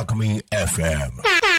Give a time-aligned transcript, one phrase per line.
[0.00, 1.49] Alchemy FM.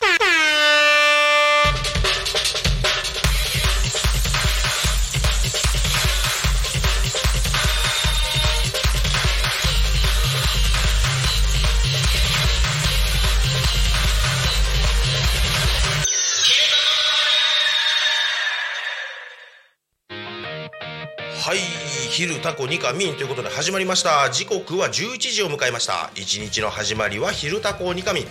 [22.12, 24.30] 昼タコニカミンということで始まりました。
[24.30, 26.12] 時刻は11時を迎えました。
[26.14, 28.26] 一日の始まりは昼タコニカミン。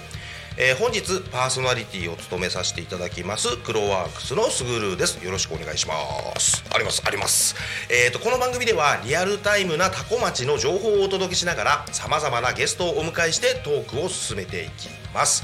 [0.58, 3.56] え本日パーソナリティを務めさせていただきます。
[3.56, 5.24] クロワークスのスグルです。
[5.24, 5.94] よろしくお願いしま
[6.38, 6.62] す。
[6.70, 7.54] ありますあります。
[7.88, 15.42] えー、とこの番組ではリアルタイムなタコ町の情報をお届けしながらさまざまなゲストをお迎えしてトークを進めていきます。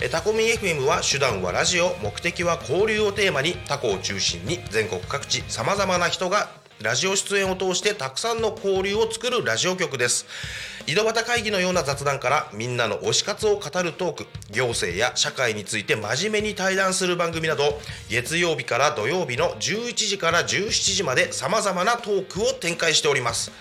[0.00, 10.26] えタコミン FM は手段はラジオ目的は交流をテーマにタコを中心に全国各地さまざまな人がラジオ出演を通してたくさんの交流を作るラジオ局です。
[10.88, 23.52] 井戸端会議のような雑談からみんなの推し活を語るトーク行政や社会について真面目に対談する番組など月曜日から土曜日の11時から17時までさまざまなトークを展開しております。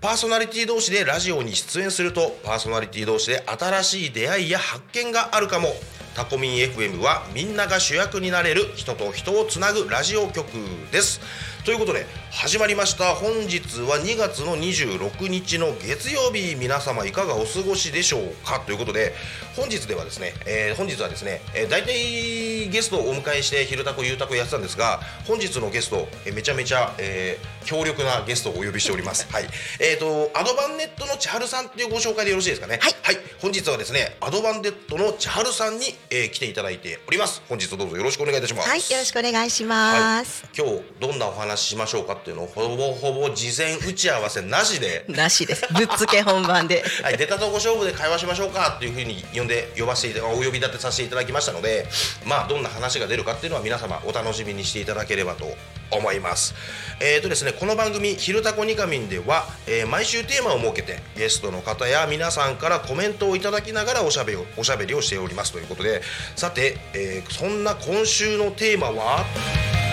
[0.00, 5.68] パーソナリティ同士でラジオに出演するとパーソナリティ同士で新しい出会いや発見があるかも。
[6.14, 10.46] タコミン FM はみんなが主役になれる人と人をつなぐラジオ局
[10.92, 11.20] です。
[11.64, 13.14] ということで始まりました。
[13.14, 16.54] 本日は2月の26日の月曜日。
[16.56, 18.60] 皆様いかがお過ごしでしょうか？
[18.60, 19.14] ということで
[19.56, 29.26] 本日ではですね、えー本日はですね、えー、大体ゲストをお迎えして「昼タコゆうたこ」やってたんですが本日のゲスト、えーめちゃめちゃ、えー強力なゲストをお呼びしております。
[29.32, 29.46] はい。
[29.80, 32.78] えー、とアドバンネットの千春さんっていうご紹介でよろしいですかね？
[32.82, 32.94] はい。
[33.40, 37.40] 本日はですねアドバンネットの千春さんに、えー来ていただいております。
[37.48, 38.68] 本日どうぞよろしくお願いいたします。
[38.68, 40.42] はい、よろしくお願いします。
[40.44, 45.66] はい、今日どんなお話ししましょうかっていうのをほぼほぼ事前打ち合わせなしでなしです。
[45.74, 46.84] ぶっつけ本番で。
[47.02, 51.86] はい、出たとこ勝負で会話しましょうかっていうふうに呼んで呼ばせていたお呼び立てさせていただきましたので
[52.24, 55.56] まあどんな話が出るかっていうのは皆様お楽しみにしていただければと
[55.90, 56.54] 思います
[57.00, 66.02] えーとですねこの番組「昼タコニカミン」では、えー毎週テーマを設けてゲストの方や皆さんからコメントをいただきながらおしゃべりをおしゃべりをしておりますということで
[66.36, 69.83] さて、えーそんな今週のテーマは？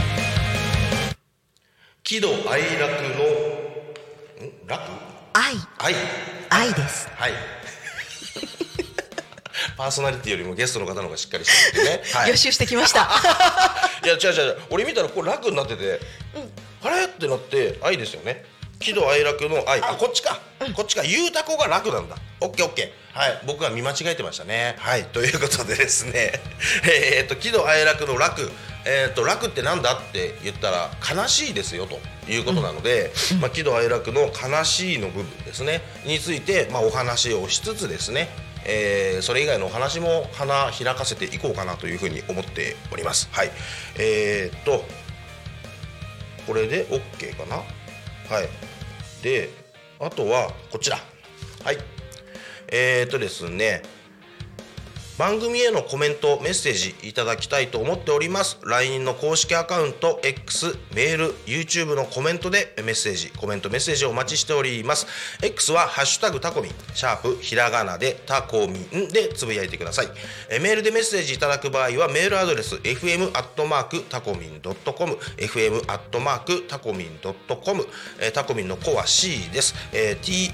[2.12, 3.08] 喜怒哀楽の
[4.46, 4.68] ん？
[4.68, 4.82] 楽？
[5.32, 5.96] 愛、愛
[6.50, 7.08] 愛です。
[7.16, 7.32] はい。
[9.78, 12.04] パーソナリティよりもゲストの方の方がしっかりしてね。
[12.14, 12.30] はい。
[12.32, 13.08] 予習してきました。
[14.04, 14.58] いや違う違う違う。
[14.72, 16.02] 俺見たらこれ楽になってて、
[16.84, 17.06] あれ？
[17.06, 18.44] ってなって愛ですよね。
[18.82, 19.80] 喜怒哀楽の愛。
[19.82, 20.40] あこっちか。
[20.76, 21.04] こっちか。
[21.04, 22.16] ゆうたこが楽なんだ。
[22.42, 23.18] オッケーオッケー。
[23.18, 23.42] はい。
[23.46, 24.76] 僕は見間違えてましたね。
[24.80, 25.06] はい。
[25.06, 26.34] ということでですね。
[27.16, 28.52] えーっと喜怒哀楽の楽。
[28.86, 32.00] えーっと楽ってなんだって言ったら悲しいですよと
[32.32, 38.30] いうことなので、まあ喜怒哀楽の悲しいの部分ですねについてまあお話をしつつですね。
[38.66, 43.30] えーそれ以外のお話も花開かせていこうかなというふうに思っております。
[43.32, 43.52] はい。
[43.98, 44.84] えーっと
[46.48, 47.62] これで OK かな。
[48.30, 48.50] はい。
[49.24, 49.50] で
[50.00, 50.98] あとはこちら。
[51.64, 51.78] はい。
[52.70, 53.84] えーっとですね。
[55.22, 58.58] 番組へのコメントメッセージいただきたいと思っております。
[58.64, 65.06] LINE の公式アカウント X メール YouTube のコメントでメッセージコメントメッセージをお待ちしております。
[65.44, 70.08] X はハッシュタグタコミンシャープひらがなでタコミンでつぶやいてください。
[70.50, 77.86] えメールでメッセージいただく場合はメールアドレス fm アットマークタコミンドットコム fm アットマークタコミンドットコム。
[78.34, 80.52] タコミンの子は C です、えー、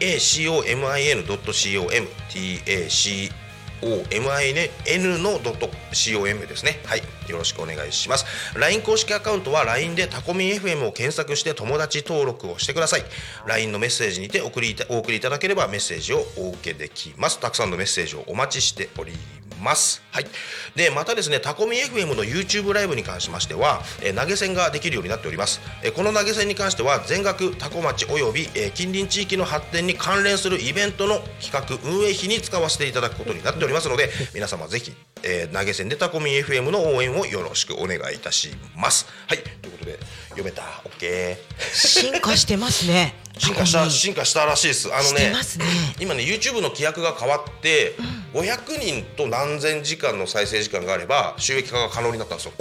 [2.67, 3.46] tacomin
[3.81, 6.79] ドット com tac OMIN のドット COM ですね。
[6.85, 7.01] はい。
[7.29, 8.25] よろしくお願いします。
[8.57, 13.03] LINE 公式アカウントは LINE でタコミン FM を検索して友達登録をしてください。
[13.45, 17.39] LINE のメッセージにて送りいたお送りいただければメッセージをお受けできます。
[17.39, 19.46] たくさんのメッセージをお待ちしております。
[19.61, 20.25] ますはい。
[20.75, 25.61] で、またですね、タコミ FM の YouTube ライブに関しましては、えー投げ銭ができるようになっております。
[25.83, 34.93] えーこの投げ銭に関しては全額タコ町および、えー近隣地域の発展に関連するイベントの企画運営費に使わせていただくことになっておりますので皆様ぜひ
[35.23, 39.99] えー投げ銭でタコミ FM の応援をよろしくお願いいたしますはいということで
[40.29, 41.37] 読めた？OK
[41.73, 43.26] 進化してますね。
[43.37, 45.35] 進化した進化したらしいですあのねね。
[45.99, 47.95] 今ね YouTube の規約が変わって、
[48.33, 52.53] 500人と何千時間の再生時間があれば収益化が可能になったんですよ。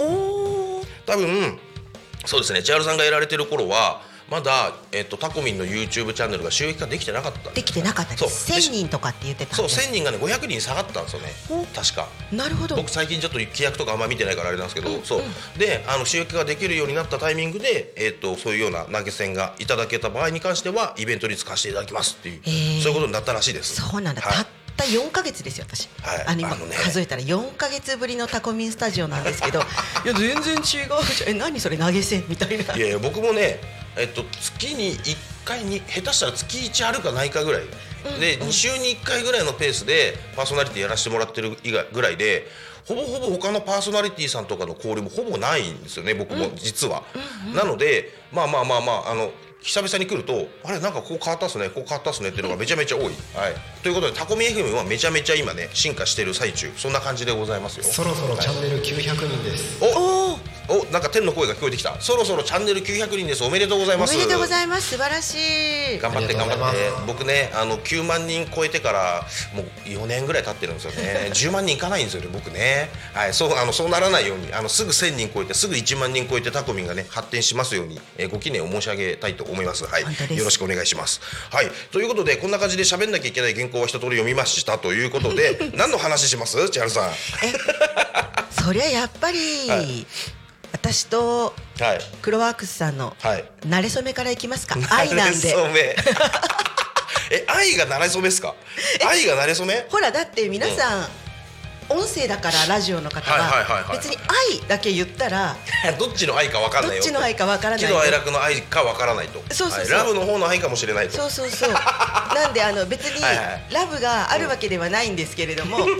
[1.05, 1.59] 多分
[2.25, 8.45] そうですね千春さんがやられてる頃はまだ、えっと、タコミンの YouTube チャンネルが収益化できてなかったんできてなかったです。
[8.45, 9.73] そう千人とかって言ってたんそうで。
[9.73, 12.75] 1000人がね500人に下がったんですよねお確かなるほど。
[12.75, 15.21] 僕最近ちょっと規約とかあんま見てないからあれなんですけど、そう
[15.57, 24.21] であの収益ができるようになったタイミングで、えっとそういうような投げ銭がいただけた場合に関してはイベントに使わせていただきますっていう、へーそういうことになったらしいですそうなんだ。
[24.21, 24.45] はいたっ
[24.77, 25.89] た4ヶ月ですよ私。
[26.01, 29.59] はいあの今数えたら4ヶ月ぶりのタコミンスタジオなんですけど、
[30.05, 31.29] いや全然違うじゃん。
[31.29, 32.75] え何それ投げ銭みたいな。
[32.75, 33.59] いや僕もね、
[33.97, 37.61] えっと、月に1回に下手したら月1あるかないかぐらい、
[38.19, 42.47] で2週に1回ぐらいのペースでパーソナリティやらせてもらってる以外ぐらいで
[42.87, 47.03] ほぼほぼ他のパーソナリティさんとかの交流もほぼないんですよね僕も実は。
[47.53, 53.03] なのでまあまあまあまああの久々に来るとあれなんかここ変わったっすねここ変わったっすねっていうのがめちゃめちゃ多い。
[53.03, 53.13] はい、
[53.83, 56.71] ということでタコミ FM はめちゃめちゃ今ね進化してる最中。
[56.77, 57.83] そんな感じでございますよ。
[57.83, 59.83] そろそろチャンネル900人です。
[59.83, 60.33] お！
[60.35, 60.73] おお。
[60.81, 61.99] おなんか天の声が聞こえてきた。
[62.01, 63.43] そろそろチャンネル900人です。
[63.43, 64.15] おめでとうございおます。
[64.15, 64.89] めでとうございます。
[64.89, 65.35] 素晴らし
[65.95, 65.99] い。
[65.99, 66.77] 頑張って頑張って。
[67.05, 71.29] 僕ねあの9万人超えてからもう4年ぐらい経ってるんですよね。
[71.33, 72.89] 10万人いかないんですよね僕ね。
[73.13, 79.85] はいそうあのそうならないようにあのすぐ1000人超えてすぐ1万人超えてタコミンがね発展しますように、えーご記念を申し上げたいと思います。
[79.85, 80.03] はい
[80.37, 81.21] よろしくお願いします。
[81.51, 86.69] はいということでこんな感じで喋んなきゃいけない原稿は一通り読みましたということで 何の話します？
[86.69, 87.13] 千春さん。
[88.63, 89.37] そりゃやっぱり、
[89.69, 90.05] はい
[90.71, 91.99] 私とはい。
[92.21, 93.45] クロワークスさんのはい。
[93.61, 94.75] 慣れ初めからいきますか？
[94.95, 95.55] 愛なんで。
[95.55, 95.95] 慣れ初め。
[97.29, 98.53] え愛が慣れ初めですか？
[99.05, 99.85] 愛が慣れ初め？
[99.89, 101.07] ほらだって皆さん、
[101.89, 103.97] 音声だからラジオの方はいはいはいはいははい。
[103.97, 104.17] 別に
[104.61, 105.55] 愛だけ言ったら
[105.99, 107.03] どっちの愛か分かんないよ。
[107.03, 109.43] どっちの愛かわからない喜怒哀楽の愛か分からないと。
[109.53, 109.97] そうそうそう。
[109.97, 110.03] はい。
[110.03, 111.17] ラブの方の愛かもしれないと。
[111.17, 111.71] そうそうそう。
[111.73, 113.61] なんであの別にはいはい。
[113.71, 115.97] ラブがあるわけではないんですけれども、うん。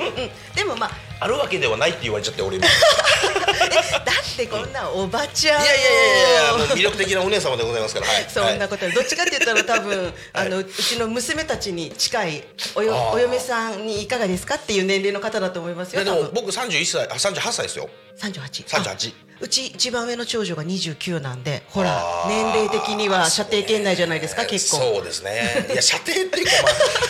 [0.56, 5.66] でもまああるわけではないって言われちゃって俺だってこんなおばちゃんを。
[5.66, 8.70] やいやいやいや魅力的なお姉様でございますから、はい、そんなはい。
[8.70, 12.44] こと、どっちかって言ったら多分、あの うちの娘たちに近い
[12.76, 16.04] およお嫁さんにいかがですかっていう年齢の方だと思いますよ。
[16.04, 17.90] でも僕31歳あ38歳ですよ。
[18.16, 18.64] 三十八。
[18.64, 24.80] 38うち一番上の長女が29なんで、ほら年齢的には射程圏内じゃないですか結婚。
[24.80, 25.68] そうですね。
[25.72, 26.52] いや射程っていうか、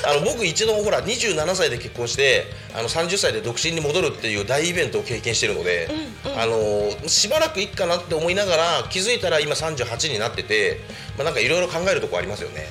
[0.04, 5.90] まあ、 あの僕一度ほら27歳で結婚してあの30歳で独身に戻るっていう大イベントを経験してるので、
[6.36, 10.82] あのしばらくいいかなって思いながら気づいたら今38になってて、
[11.18, 12.68] まあ、なんかいろいろ考えるとこありますよね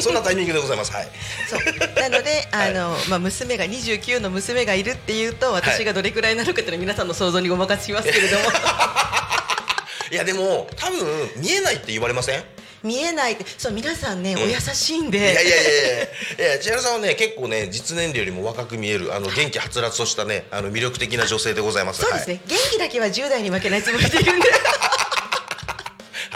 [0.00, 0.92] そんなタイミングでございます。
[0.92, 1.08] はい。
[1.48, 1.60] そう。
[2.00, 8.44] なので、あの、まあ、娘が29の娘がいるっていうと、私がどれくらいなのかっていうのは皆さんの想像にごまかしますけれども。
[10.10, 12.42] いやでも多分見えないって言われません？
[12.82, 15.50] 見えないって、そう、皆さんね、お優しいんいやいやいで。
[15.50, 16.52] やいや。
[16.54, 22.02] いや千原さんはね結構ね実年齢よりも若く見えるあの元気はつらつとしたねあの魅力的な女性でございます。
[22.02, 24.48] はいそうですね、元気だけは10代に負けないつもりでいるんで。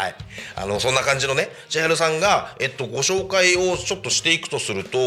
[0.05, 0.15] はい、
[0.56, 4.99] あのそんな感じのね千春さんが、えっと、ご紹介をちょっとしていくとすると、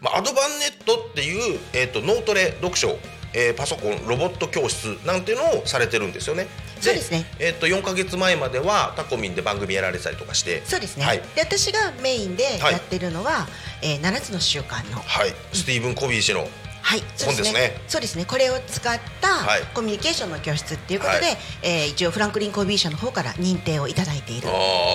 [0.00, 2.98] まあ、アドバンネットっていう、えっと、脳トレ読書、
[3.32, 6.48] えーパソコンロボット教室なんていうのをされてるんですよね。
[6.80, 7.26] そうですね。
[7.38, 10.62] えっと、4か月前まではタコミンで番組やられてたりとかして。
[10.64, 12.72] そうですね、はい、で私がメインではい。
[12.72, 13.46] やってるのは、
[13.82, 14.98] えー、7つの習慣の。
[14.98, 16.48] はい、スティーブン・コビー氏の
[16.82, 17.82] はい、そう本ですね。
[17.88, 18.24] そうですね。
[18.24, 19.62] これを使ったはい。
[19.74, 21.36] コミュニケーションの教室っていうことで、はい。
[21.62, 24.48] えー一応フランクリン・コビー社の方から認定をいただいている。
[24.48, 24.50] あ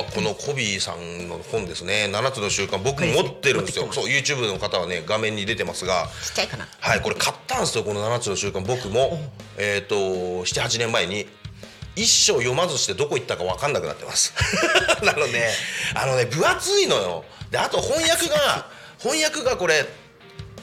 [0.09, 2.09] ーこのコビーさんの本ですね。
[2.11, 3.87] 7つの習慣僕も持ってるんですよ。
[3.91, 6.07] そう YouTube の方はね画面に出てますが。
[6.23, 6.67] ちっちゃいかな。
[6.79, 9.19] はいこれ買ったんですよこの7つの習慣僕も。
[9.57, 11.27] えっ、と78年前に。
[11.97, 14.33] 一生読まずしてどこ行ったか分かんなくなってます。
[15.01, 15.49] なので
[15.93, 17.25] あのね分厚いのよ。
[17.51, 18.67] であと翻訳が
[18.99, 19.85] 翻訳がこれ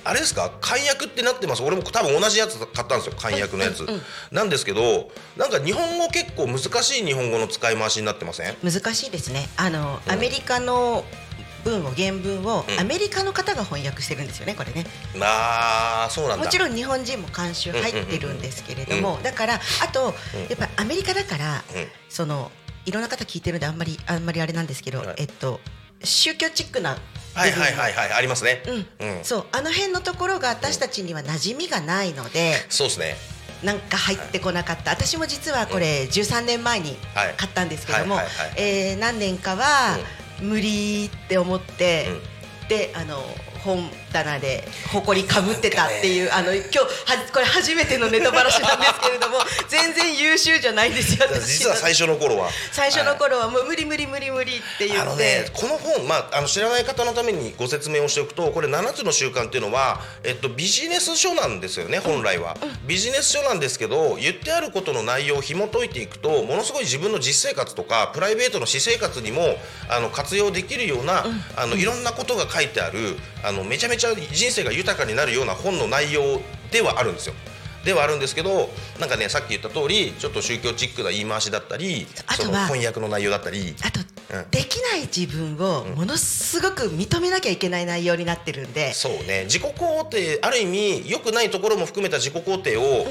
[0.04, 0.50] あれですか？
[0.60, 1.62] 漢訳ってなってます。
[1.62, 3.14] 俺も多分同じやつ買ったんですよ。
[3.16, 3.86] 漢訳のやつ、
[4.30, 8.56] なんですけどなんか日本語結構難しい日本語の使い回しになってません？
[8.62, 9.48] 難しいですね。
[9.56, 10.12] あの、うん。
[10.12, 11.04] アメリカの
[11.64, 12.80] 文を原文を、うん。
[12.80, 14.84] アメリカの方が翻訳してるんですよねこれね。
[15.20, 16.44] あーそうなんだ。
[16.44, 20.14] もちろん日本人も監修入ってるんですけれども、だからあと、
[20.48, 21.86] やっぱアメリカだから、うん。
[22.08, 22.50] その
[22.84, 25.14] いろんな方聞いてるんであんまりあんまりあれなんですけど、はい。
[25.18, 25.60] えっと
[26.02, 26.98] 宗教チックな
[27.34, 28.62] はいはいはいはいありますね。
[29.00, 29.06] うん。
[29.18, 29.24] うん。
[29.24, 33.16] そうあの辺のところが私たちには馴染みがないので、そうですね。
[33.62, 37.34] なんか入ってこなかった、私も実はこれ13年前にはい。
[37.36, 39.98] 買ったんですけども、はいはいはいえー何年かは
[40.40, 42.08] 無理って思って、
[42.68, 43.22] であの
[43.64, 46.86] 本棚で埃かぶってたっていう、あの今日は
[47.32, 49.38] これ初めてのネタバラシなんですけれども
[49.68, 69.42] 全然優秀じゃないですよ実は最初の頃は最初の頃はもう無理無理無理無理って言あのって、ね、この本、まあ、あの知らない方のためにご説明をしておくとこれ7つの習慣っていうのは、えっと、ビジネス書なんですよね本来は、ビジネス書なんですけど言ってあることの内容を紐解いていくとものすごい自分の実生活とかプライベートの私生活にも
[69.88, 71.24] あの活用できるような、
[71.56, 74.01] あのいろんなことが書いてあるあのめちゃめちゃ
[74.32, 76.40] 人生が豊かになるような本の内容
[76.70, 77.34] ではあるんですよ。
[77.84, 84.06] ではあるんですけどなんかねさっき言った通りちょっと宗教チックな言い回しだったりあとはその翻訳の内容だったりあと、うん
[84.50, 89.44] できない自分をものすごく認めなきゃいけない内容になってるんで、そうね。
[89.44, 93.06] 自己肯定ある意味良くないところも含めた自己肯定を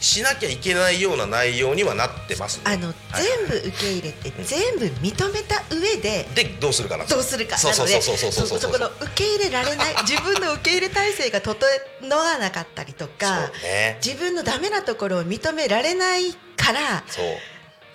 [0.00, 2.64] しなきゃいけないような内容にはなってますね。
[2.66, 7.56] あの、はい全部受け入れて、全部認めた上ででどうするかなどうするか。
[7.56, 8.58] そうそうそうそうそうそう。
[8.60, 11.56] そこの受け入れられない 自分の受け入れ体制が整
[12.16, 13.98] わなかったりとか、ね。
[14.04, 17.24] 自分のダメなところを認められないからそう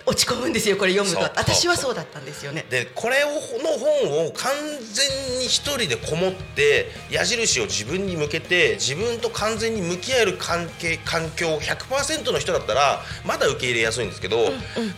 [0.04, 1.22] 落ち込むんですよこれ読むと。
[1.22, 2.66] 私はそうだったんですよね。
[2.70, 4.52] でこれをの本を完
[4.92, 14.36] 全に一人でこもって矢印を自分に向けて自分と完全に向き合える関係環境100%の人だったらまだ受け入れやすいんですけど、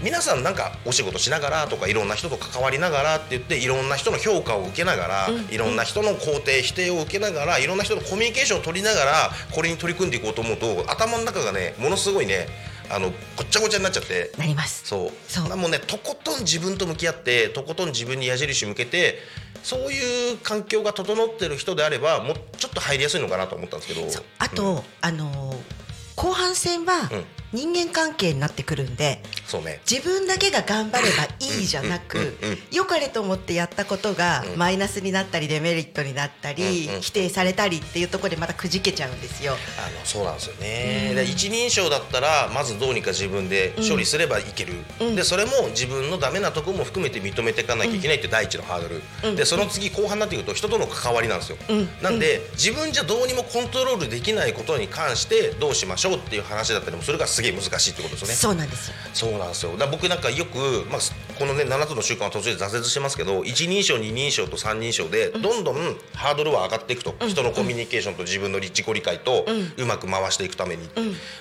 [0.02, 12.48] 皆さんなんかお仕事しながらとかいろんな人と関わりながらって言っていろんな人の評価を受けながら、いろんな人の肯定否定を受けながらいろんな人のコミュニケーションを取りながらこれに取り組んでいこうと思うと頭の中がねものすごいね
[12.90, 14.32] あのごっちゃごちゃになっちゃって。
[14.38, 14.86] なります。
[14.86, 15.10] そう。
[15.28, 15.56] そう。
[15.56, 19.18] もうねとことん自分と向き合ってとことん自分に矢印向けて
[19.62, 24.06] そういう環境が整ってる人であればもうちょっと入りやすいのかなと思ったんですけど。
[24.38, 25.83] あと、あのー
[26.16, 27.24] 後半戦はうん。
[27.54, 29.80] 人間関係になってくるんで、そうね。
[29.88, 39.52] 自分だけが頑張ればいいじゃなくうんうんうん良かれと思ってやったことがマイナスになったりデメリットになったりうんうん否定されたりっていうところでまたくじけちゃうんですよ。
[39.52, 45.14] あのそうなんですよね、で一人称だったらまずどうにか自分で処理すればいける、うん。
[45.14, 49.36] でそれも自分のダメなところも含めて認めていかなきゃいけないって第一のハードル、うん。
[49.36, 51.88] でその次後半になってくると人との関わりなんですよ、うん。
[52.02, 58.34] なんで自分じゃどうにもコントロールできないことに関してどうしましょうっていう話だったりもそれがすげえ難しいってことですよね。
[58.34, 58.94] そうなんですよ。
[59.12, 61.00] そうなんですよだ僕なんかよく、まあ、
[61.38, 65.76] このね7つの習慣は途中で挫折してますけど一人称二人称と三人称でどんどん
[66.14, 69.46] ハードルは上がっていくと、人のコミュニケーションと自分の自己理解と
[69.76, 70.88] うまく回していくために、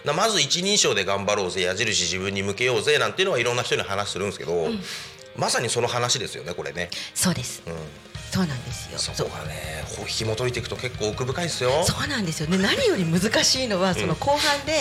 [0.06, 4.68] だまず一人称で頑張ろうぜ矢印自分に向けようぜなんていうのはいろんな人に話するんですけど、
[5.38, 6.90] まさにその話ですよねこれね。
[7.14, 7.64] そうです。
[7.66, 8.98] うんそうなんですよ。
[8.98, 11.70] そこがねこう紐解いていくと結構奥深いですよ。
[11.84, 12.50] そうなんですよ。
[12.50, 14.74] ね何より難しいのはその後半で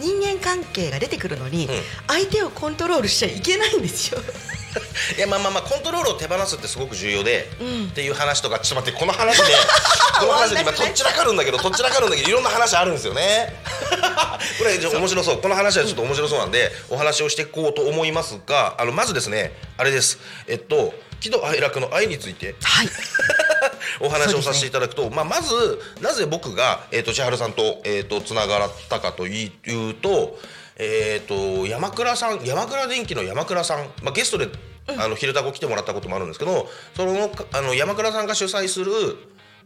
[0.00, 1.68] 人間関係が出てくるのにん。
[2.08, 4.20] 相手をコントロールしちゃいけないんですよ。
[5.16, 7.84] いやまあまあまあコントロールを手放すってすごく重要で、うん。
[7.84, 9.44] っていう話とかちょっと待ってこの話で
[10.18, 13.54] この話で今とっちらかるんだけどとっちらかるんだけどいろんな話あるんですよね。
[14.58, 15.38] これ面白そう。
[15.38, 20.18] この話はちょっと面白そうなんで、お話をしていこうと思いますがあのまずですねあれです。
[20.48, 22.54] えっと喜怒哀楽の愛について。
[22.62, 22.88] はい。
[24.00, 30.38] お話をさせていただくと、まあ、まずなぜ僕が、えー、と千春さんと,、えー、とつながったかというと,、
[30.76, 31.28] えー、
[31.60, 34.48] と山倉さん山倉電機の山倉さん、まあ、ゲストで、
[34.96, 38.92] あの昼タコ来てもらったこともあるんですけどそのあの山倉さんが主催する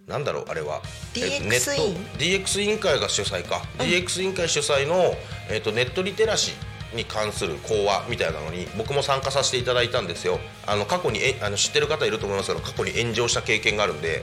[0.07, 0.83] なんだろうあれは。
[1.15, 1.81] DX えネット。
[1.81, 2.43] 委員。
[2.43, 5.15] DX 委員会が主催か、DX 委員会主催の、
[5.49, 10.39] えー、とネットリテラシーに関する講話みたいなのに僕も参加させていただいたんですよ。
[10.67, 14.23] あの過去にえあの知ってる方いると思いますけど過去に炎上した経験があるんで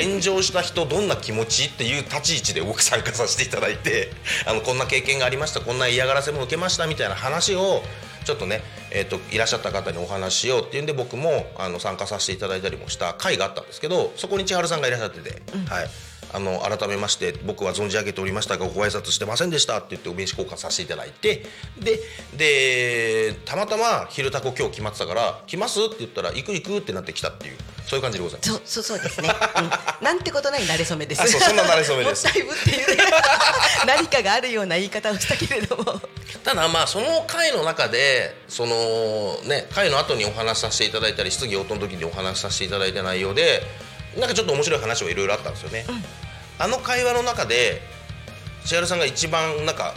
[0.00, 4.12] 炎上した人どんな気持ちっていう立ち位置で僕参加させていただいて
[4.46, 7.82] あのこんな経験がありましたこんな嫌がらせも受けましたみたいな話を
[8.24, 15.90] ちょっとね、えー、といらっしゃった方にお話ししようっていうんで僕もあの参加させていただいたりもした会があったんですけどそこに千春さんがいらっしゃってて、はい、
[16.32, 21.44] あの改めまして僕は存じ上げておりましたがご挨拶してませんでしたって言ってお名刺交換させていただいて
[21.78, 22.00] で
[22.36, 28.50] でたまたま「昼タコ今日決まってたから来ます?」って言ったら「行く行く」ってなってきたっていうそういう感じでございます。
[28.50, 29.28] そうそうそうですね、
[30.00, 31.22] うん、なんてことない慣れ初めです。
[31.22, 32.24] あそうそんな慣れ初めです。
[32.26, 33.04] もったいぶっていうね。
[33.86, 36.00] 何かがあるような言い方をしたけれども。
[36.44, 43.62] ただまあその回の中でそのね回の後にお話しさせていただいたり質疑応答の時にお話しさせていただいた内容で
[44.18, 45.86] なんかちょっと面白い話はいろいろあったんですよね、
[46.58, 47.80] あの会話の中で
[48.64, 49.94] 千春さんが一番なんか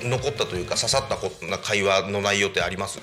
[0.00, 2.98] 残ったというか刺さったこな会話の内容ってあります？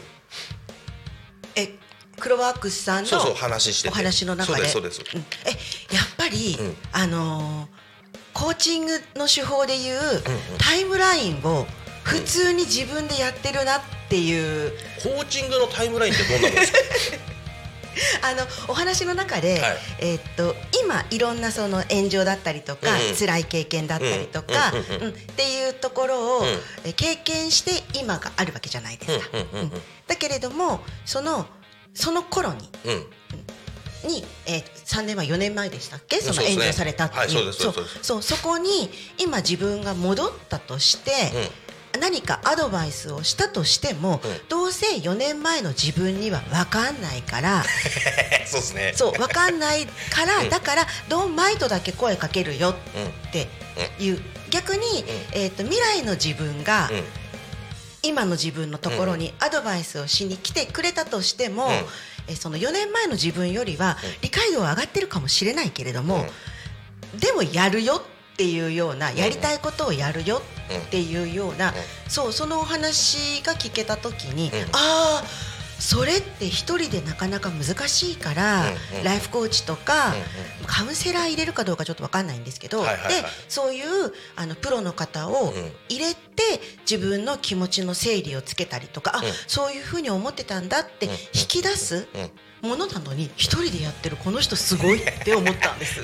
[1.56, 1.76] え
[2.20, 3.94] クロワークスさんのそうそう話してて。
[3.94, 4.68] お話の中で。
[4.68, 5.18] そうですそうです。
[5.18, 5.20] ん。
[5.46, 5.52] え
[5.96, 6.78] やっぱり、うん。
[6.92, 7.88] あのー
[8.34, 10.00] コーチングの手法でいう、
[10.60, 11.66] タイムラインを
[12.04, 16.56] 普通に自分でやってるなっていう、コーチングのタイムラインってどんなもん。
[16.56, 16.78] ですか
[18.22, 19.78] あのお話の中で、はい。
[20.00, 23.16] えーっと今いろんなその炎上だったりとか、うんうん。
[23.16, 25.10] 辛い経験だったりとか、うんうんうんうん。
[25.10, 26.48] っていうところを、ん。
[26.86, 29.30] え経験して今があるわけじゃないですか。
[29.34, 29.74] うんうんうんうん。
[29.74, 31.46] うんだけれどもその
[31.94, 33.08] その頃にうん。
[34.08, 36.22] に、えー、3年前4年前でしたっけ？
[36.22, 37.46] その炎上されたっていう。
[37.48, 37.54] はい
[38.02, 41.12] そうそこに今自分が戻ったとして、
[42.00, 44.48] 何かアドバイスをしたとしても、うん。
[44.50, 47.64] どうせ4年前の自分には分かんないから
[48.46, 48.94] そうですね。
[48.96, 53.48] そう分かんないから、 だからドンマイとだけ声かけるよって
[54.00, 57.04] いう、逆に、えー、と未来の自分が、うん。
[58.04, 61.86] 今の自分のところにアドバイスをしに来てくれたとしても、うん。
[62.30, 66.28] えその4年前の自分よりは理解度は上がってるかもしれないけれども、
[67.16, 68.04] でもやるよ
[68.34, 70.57] っていうようなやりたいことをやるよって
[70.94, 71.74] いうような、
[72.08, 74.64] そうそのお話が聞けた時に、うん。
[74.64, 75.24] ああ
[75.80, 78.64] それって一人でなかなか難しいから、
[79.04, 82.90] ライフコーチとか、うんカウンセラー入れるかどうかちょっと分かんないんですけど、で
[83.48, 85.72] そういうあのプロの方をうん。
[85.88, 86.18] 入れて
[86.90, 89.24] 自分の気持ちの整理をつけたりとか、あうん。
[89.48, 91.12] そういうふうに思ってたんだってうん。
[91.14, 92.32] 引き出すうん
[92.68, 96.02] ものなのに一人でやってるこの人すごいって思ったんです。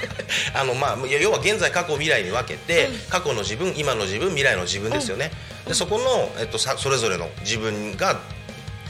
[0.54, 5.32] あのまあ要は現在過去未来に分けて、過去の自分今の自分未来の自分ですよね、
[5.66, 8.20] でそこの、えっと、さそれぞれの自分が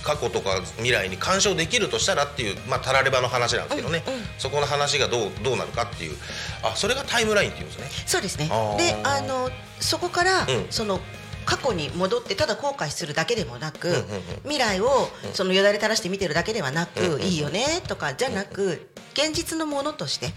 [0.03, 4.03] 過去とか未来に干渉できるとしたらっていう、まあ、たらればの話なんですけどね、
[4.39, 6.17] そこの話がどうどうなるかっていう。
[6.63, 7.89] あそれがタイムラインっていうんですね。
[8.07, 8.49] そうですね。
[8.79, 9.51] であの
[9.81, 10.67] そこから、うん。
[10.71, 11.01] その
[11.45, 14.05] 過去に戻ってただ後悔するだけでもなく、
[14.43, 20.33] 未来をそのよだれ垂らして見てるだけではなく、いいよねとかじゃなく現実のものとして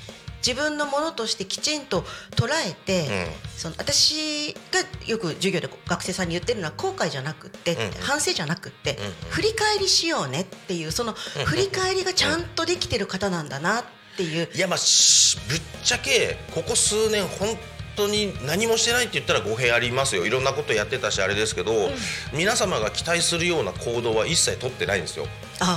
[0.46, 2.02] 自分のものとしてきちんと
[2.36, 3.50] 捉えて、うん。
[3.58, 13.84] その私がよく授業で学生さんに言ってるのは後悔じゃなくって、反省じゃなくって、振り返りしようねっていうその振り返りがちゃんとできてる方なんだなっ
[14.18, 14.50] ていう。
[14.54, 17.58] いやまあしぶっちゃけここ数年本
[17.96, 20.26] 当に何もしてないって言ったら語弊ありますよ。
[20.26, 21.90] いろんなことやってたしあれですけど、
[22.34, 25.26] 皆様が期待するような行動は一切取ってないんですよ。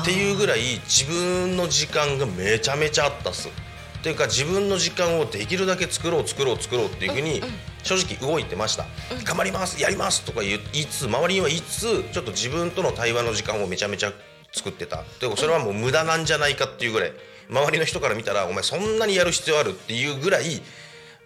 [0.02, 3.48] っていうぐらい自分の時間がめちゃめちゃあったっす。
[3.48, 7.42] っていうか自分の時間をできるだけ作ろう作ろう作ろうっていうふうに
[7.82, 8.86] 正直動いてました、
[9.24, 14.12] 頑張りますやりますとか言い言いつつ周りには言いつつちょっと自分との対話の時間をめちゃめちゃ
[14.52, 15.04] 作ってた。
[15.20, 17.12] でもそれはもう無駄なんじゃないかっていうぐらい。
[17.50, 20.60] 周りの人から見たらお前そんなにやる必要あるっていうぐらい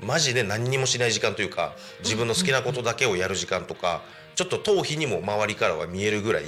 [0.02, 4.02] マジで何にもしない時間というか自分の好きなことだけをやる時間とか
[4.34, 6.44] ちょっと頭皮にも周りからは見えるぐらい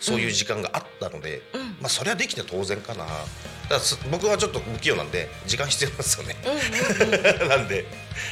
[0.00, 1.42] そういう時間があったので
[1.80, 3.06] まあそれはできて当然かな。
[3.68, 3.78] だ
[4.10, 6.36] 僕はちょっと不器用なんで時間必要なんですよね。
[7.48, 7.86] なんで、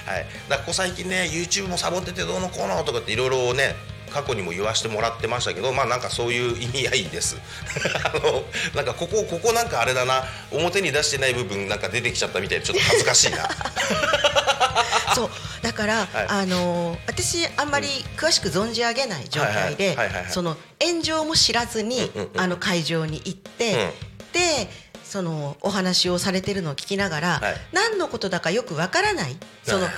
[0.05, 3.75] はい、だここ最近ね YouTube もサボっててどうのこうのとかっていろいろね
[4.11, 7.39] 過去にも言わしてもらってましたけどまあなんかそういう意味合いです。
[8.05, 13.49] あのなんかここここなんかあれだな表に出してない部分なんか出てきちゃったみたいでちょっと恥ずかしいな
[15.15, 15.31] そう
[15.63, 16.27] だから、はい。
[16.29, 19.97] あのー私あんまり詳しく存じ上げない状態で
[20.31, 23.93] その炎上も知らずに、うんうんうんあの会場に行って、
[24.33, 24.71] で
[25.05, 27.57] そのお話をされてるのを聞きながら、はい。
[27.73, 29.37] 何のことだかよくわからない。
[29.65, 29.95] そのはい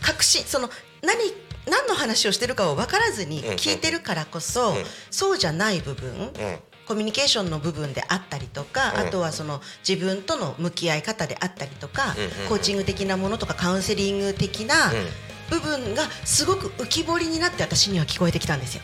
[0.00, 0.70] 確信その
[1.02, 1.18] 何
[1.66, 3.54] 何の話をしてるかを分からずにうんうん。
[3.56, 4.84] 聞いてるからこそ、うん。
[5.10, 6.58] そうじゃない部分、うん
[6.88, 9.00] コミュニケーションの部分であったりとか、うん。
[9.00, 12.48] あとはその自分との向き合い方であったりとか、うんうんうん。
[12.48, 15.06] コーチング的なものとかカウンセリング的なうん。
[15.50, 18.82] 部分がすごく浮き彫りになって私には聞こえてきたんですよ。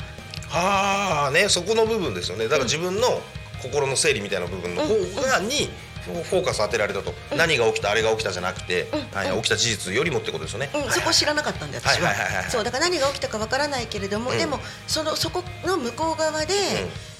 [0.48, 2.44] はあねそこの部分ですよね。
[2.44, 3.20] だから自分の
[3.60, 4.88] 心の整理みたいな部分の方
[5.22, 5.68] がに
[6.04, 12.08] フォーカス当てられたと、何が起きたあれが起きたじゃなくて、はい、起きた事実よりもってことですよね、うん、そこ知らなかったんで私は。
[12.08, 14.38] はいはいはいはいそうだから何が起きたかわからないけれども、うん。
[14.38, 16.54] でもそのそこの向こう側で、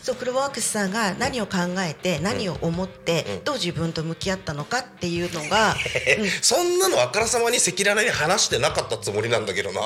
[0.05, 3.45] そうクロワークスさんが何を考えて、何を思って、うん。
[3.45, 5.75] どう自分と向き合ったのかっていうのが、
[6.43, 9.81] そんなのあからさまに赤裸々に話してなかったつもりなんだけどな。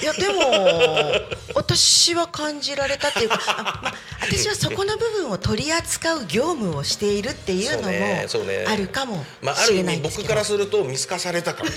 [0.00, 1.20] いやでも
[1.54, 9.22] 私は感じられたっていうか、あまあ、私はそこの部分を取り扱う業務をしているっていうのもあるかも
[9.66, 11.70] しれないんですけど、僕からすると見透かされたかも。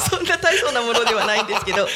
[0.00, 1.86] そそんな大層なものではないんですけど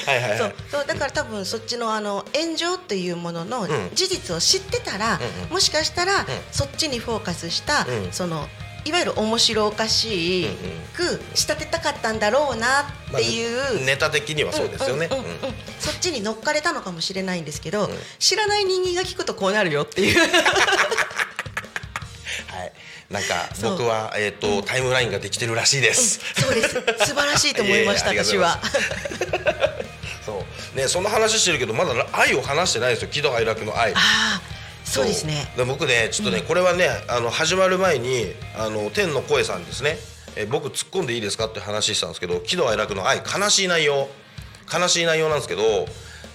[0.70, 5.52] そうだから多分そっちのあの炎上っていうもののん事実を知ってたら、うんうん。
[5.52, 8.12] もしかしたら、そっちにフォーカスした、うん。
[8.12, 8.48] その
[8.84, 11.06] いわゆる面白おかしうん。
[11.06, 12.84] く仕立てたかったんだろうなっ
[13.14, 15.32] ていう、ネタ的にはそうですよね、うんうんうんうん。
[15.32, 15.54] うん。
[15.78, 17.90] そっちに乗っかれたのかもしれないんですけど、ん。
[18.18, 20.18] 知らない人間が聞くとこうなるよっていう。
[22.50, 22.72] はい、
[23.10, 26.70] なんか僕は、えーとタイムラインができてるらしいです、そうです。
[26.70, 26.82] 素
[27.14, 28.60] 晴らしいと思いました 私は
[30.24, 30.76] そう。
[30.76, 33.08] ねそんな話してるけどまだ愛を話してないですよ。
[33.08, 33.92] 喜怒哀楽の愛。
[33.92, 34.42] ああ
[34.84, 35.52] そうですね。
[35.56, 39.98] で僕ねちょっとね、これはねあの始まる前にあの天の声さんですね。
[40.36, 43.18] え僕突っ込んでいいですかって話してたんですけど喜怒哀楽の愛。
[43.18, 44.08] 悲しい内容。
[44.72, 45.86] 悲しい内容なんですけど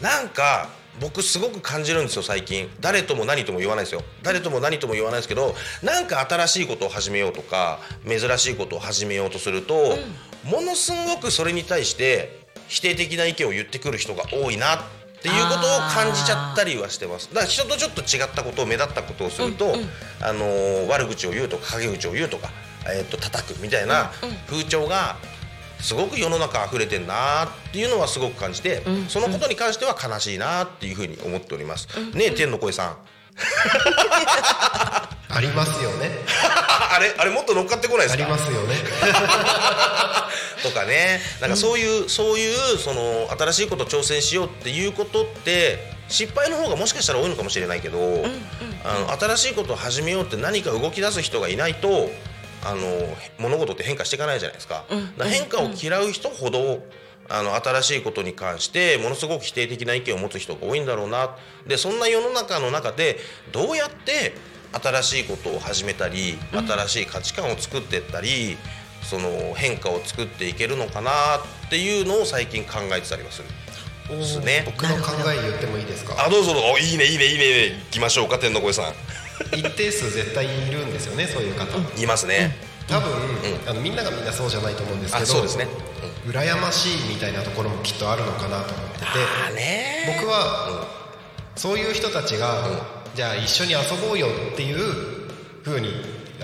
[0.02, 0.67] なんか
[1.00, 2.69] 僕すごく感じるんですよ最近。
[2.80, 4.02] 誰とも何とも言わないですよ。
[4.24, 9.98] 誰とも何とも言わないですけどなんか新しいことを始めようとか珍しいことを始めようとすると、
[10.43, 14.80] ものすごくそれに対して否定的な意見を言ってくる人が多いなっ
[15.21, 17.30] ていうことを感じちゃったりはしてます。
[17.30, 19.75] だから人とちょっと違ったことを目立ったことをすると、
[20.21, 22.49] あのー悪口を言うとか陰口を言うとか、
[22.88, 24.12] えー、と叩くみたいな
[24.47, 25.17] 風潮が
[25.80, 31.88] すごく世の中溢れてんなっていうのはすごく感じて、そのことに関しては悲しいなっていうふうに思っております。
[32.13, 32.97] ねえ天の声さん。
[35.30, 36.10] ありますよね。
[36.95, 38.23] あれあれもっと乗っかってこないですか？
[38.23, 38.75] ありますよね
[40.65, 41.19] とかね。
[41.41, 48.25] なんかそういう、そういうその新しいこと挑戦しようっていうことって失敗の方がもしかしたら多いのかもしれないけど、
[48.84, 52.10] あの新しいことを始めようって何か動き出す人がいないと
[52.63, 52.82] あの
[53.38, 54.86] 物事って変化していかないじゃないですか。
[54.89, 56.84] だから変化を嫌う人ほど
[57.28, 61.36] あの新しいことに関してものすごく否定的な意見を持つ人が多いんだろうな。
[61.65, 63.17] でそんな世の中の中で
[63.51, 64.34] どうやって
[64.71, 68.58] 新しいことを始めたり新しい価値観を作っていったり、
[69.10, 73.48] その変化を作っていけるのかなっていうのを最近考えてたりはする。
[74.15, 74.63] んですね。
[74.65, 76.15] 僕の考え言ってもいいですか？
[76.24, 76.68] あどうぞどうぞ。
[76.74, 77.46] おいいねいいねいいね
[77.86, 78.94] 行きましょうか天の声さん。
[79.58, 81.65] 一定数絶対いるんですよねそういう方。
[81.96, 82.56] 言いますね、
[82.88, 83.12] 多分、
[83.68, 85.68] あのみんながみんなそうじゃないと思うんですけどあそうですね、
[86.26, 89.06] 羨ましいみたいなところもきっとあるのかなと思ってて。
[89.50, 90.15] あね。
[90.22, 90.88] 僕は、
[91.56, 92.70] そういう人たちが、
[93.15, 95.30] じゃあ一緒に遊ぼうよっていう
[95.65, 95.89] 風に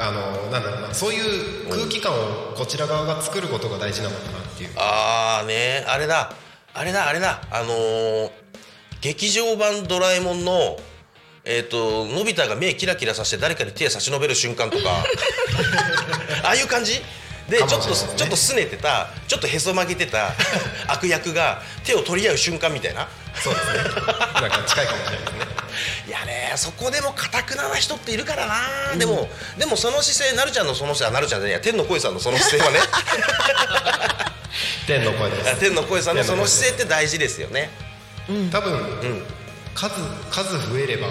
[0.01, 4.69] あのなんだろうなそういう空気感をこちら側が作ることが大事なのかなっていう。
[4.75, 5.85] ああね。
[5.87, 6.33] あれだ。
[6.73, 7.41] あれだあれだ。
[7.51, 8.31] あのー
[9.01, 10.77] 劇場版ドラえもんの
[11.43, 14.83] えっ、とのび太が目キラキラさせて誰かに手差し伸べる瞬間とか。
[16.43, 17.01] ああいう感じ？
[17.49, 20.33] でちょっとちょっと拗ねてたちょっとへそ曲げてた
[20.87, 23.07] 悪役が手を取り合う瞬間みたいな。
[23.43, 23.77] そうですね。
[23.77, 25.60] なんか近いかもしれないですね
[26.07, 31.59] いやねそこでもかたくなな人っているからな、でもでもその姿勢なるちゃんのその姿勢あなるちゃんじゃないや。
[31.61, 32.79] 天の声さんのその姿勢はね。
[34.87, 35.59] 天の声です。
[35.59, 37.69] 天の声さんのその姿勢って大事ですよね。
[38.51, 39.25] 多分、ん。
[39.73, 39.95] 数
[40.29, 41.07] 数増えれば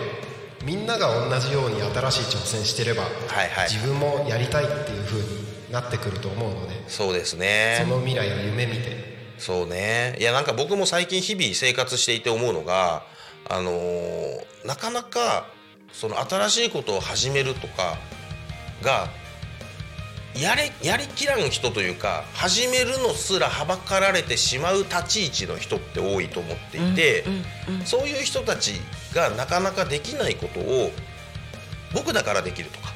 [0.65, 3.69] みんなが同じように新しい挑戦してれば、はいはい。
[3.71, 7.79] 自分もやりたいっていう風になってくると思うので、そうですね。
[7.81, 9.35] その未来を夢見て。
[9.39, 10.17] そうね。
[10.19, 13.05] いやなんか僕も最近日々生活していて思うのが
[13.49, 15.47] あのーなかなか
[15.93, 17.97] その新しいことを始めるとか
[18.83, 19.09] が
[20.35, 27.25] やれやりきらん人というか始めるのすらはばかられてしまう立ち位置の人って多いと思っていて、
[27.85, 28.75] そういう人たち
[29.13, 30.93] がなかなかできないことを
[31.93, 32.91] 僕だからできるとか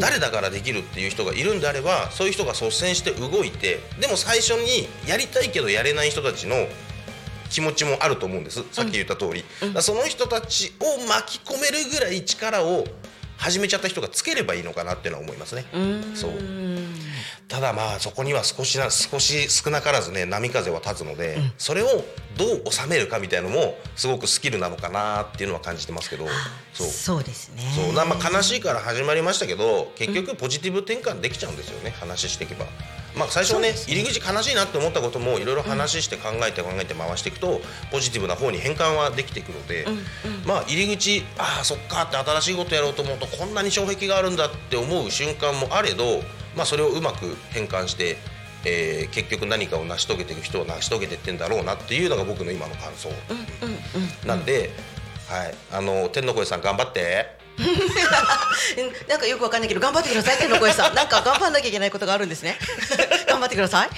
[0.00, 6.56] 誰だからできるっていう人がいるんであればそういう人が率先して動いてでも最初にやりたいけどやれない人たちの
[7.50, 8.64] 気持ちもあると思うんです。
[8.72, 12.84] さっき言った通り、だからその人たちを巻き込めるぐらい力を
[13.36, 15.64] 始めちゃった人がつければいいのかなっていうのは思いますね。
[16.14, 16.32] そう。
[17.48, 21.86] ただまあそこには少しな少し少なからずね波風は立つので、それを
[22.36, 26.26] どう収めるかみたいなのもすごくスキルなのかなっていうのは感じてますけど。
[26.74, 26.86] そう。
[26.86, 27.62] そうですね。
[27.74, 27.92] そう。
[27.94, 32.66] なまあ悲しいから始まりましたけど結局ポジティブ転換できちゃうんですよね話していけば。
[33.16, 39.86] まあ最初はね入り口悲しいなって思ったこともいろいろ話して考えて考えて回していくとポジティブな方に変換はできていくので、
[40.46, 46.22] まあ入り口ああそっかって新しいことやろうと思うとこんなに障壁があるんだって思う瞬間もあれど、
[46.56, 48.16] まあ、それをうまく変換して、
[48.64, 53.08] えー結局何かを成し遂げていく人は成し遂げていってんだろうなっていうのが僕の今の感想、
[54.26, 54.70] なんで、
[55.28, 57.39] はい、あの天の声さん頑張って。
[57.60, 62.58] う んなんかよくわかんないけど頑張ってください天の声さんなんか頑張んなきゃいけないことがあるんですね。
[63.28, 63.90] 頑張ってください。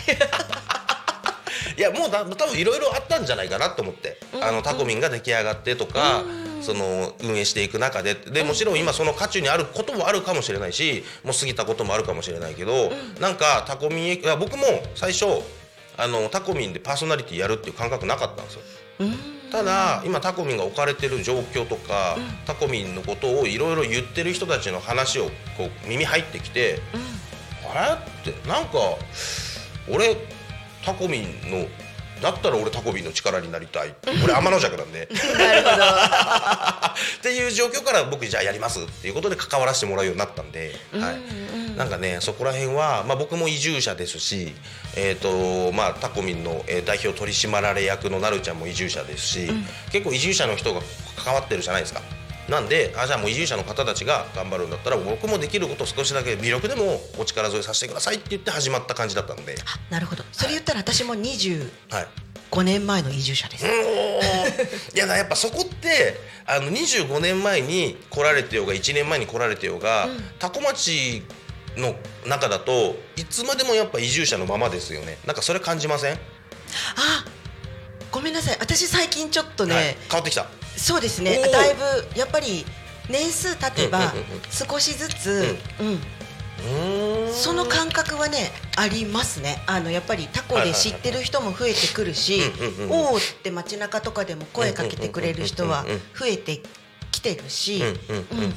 [1.77, 6.23] いやもうだ多分いろいろあったんじゃないかなと思って、あのタコミンが出来上がってとか、
[6.61, 8.15] その運営していく中で。
[8.15, 15.27] でもちろん今その渦中にあることもあるかもしれないしもう過ぎたこともあるかもしれないけど、なんかタコミンいや僕も最初
[15.97, 18.61] あのタコミンでパーソナリティやるっていう感覚なかったんですよ。
[19.53, 25.25] ただ今タコミンが置かれてる状況とか、タコミンのことをいろいろ言ってる人たちの話を
[25.59, 26.81] こう耳入ってきて、
[27.71, 28.33] あれ？
[28.33, 28.79] ってなんか
[29.91, 30.17] 俺
[30.85, 31.67] タコミンの
[32.23, 33.95] だったら俺タコミンの力になりたい。
[34.25, 35.09] 俺天の弱なんで。
[35.37, 35.85] なるほど。
[37.19, 44.55] っていう状況から僕じゃあやりますっていうことで関わらせてもらうようになったんで、はい、なんかねそこら辺は、まあ、僕も移住者ですし、
[44.95, 49.51] えーとまあ、タコミンの、えー代表取締役のなるちゃんも移住者ですし、
[49.91, 50.83] 結構移住者の人が
[51.17, 52.03] 関わってるじゃないですか
[52.49, 60.25] なんであじゃあもう移住者の方たちが頑張るんだったら僕もできることを少しだけ微力でもお力添えさせてくださいって言って始まった感じだったので、あなるほど。
[60.33, 63.65] それ言ったら私も25はい、年前の移住者です、
[64.95, 71.23] いやだやっぱそこってあの25年前に来られてようが1年前に来られてようが、多古町
[71.77, 71.95] の
[72.27, 75.19] 中だといつまでもやっぱ移住者のままですよね。
[75.27, 77.25] なんかそれ感じません、あ
[78.11, 78.57] ごめんなさい。
[78.61, 81.39] 私最近ちょっとね、はい、変わってきたそうですね。
[81.51, 82.65] だいぶやっぱり
[83.09, 84.13] 年数経てば
[84.51, 85.99] 少しずつ、うん。
[87.33, 89.63] その感覚はねありますね。
[89.67, 92.41] あのやっぱりタコで知ってる人も増えてくるし
[92.89, 95.85] おおって街中とかでも声かけてくれる人は
[96.17, 96.61] 増えて
[97.11, 98.55] きてるし、うん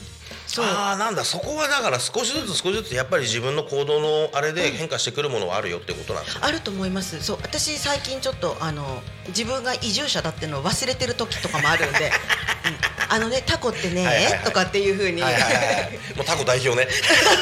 [0.64, 1.24] ああなんだ。
[1.24, 6.42] そこはだから少しずつ少しずつやっぱり自分の行動のあれで変化してくるものはあるよってことなんですね。
[6.44, 7.22] あると思います。
[7.22, 7.38] そう。
[7.42, 12.12] 私最近ちょっとあの自分が移住者だっていうのを忘れてる時とかもあるんで、
[12.66, 12.96] うん。
[13.08, 14.40] あのねタコってねはいはいはい。
[14.44, 16.88] とかっていうふうに、はいはいはい、 もうタコ代表ね。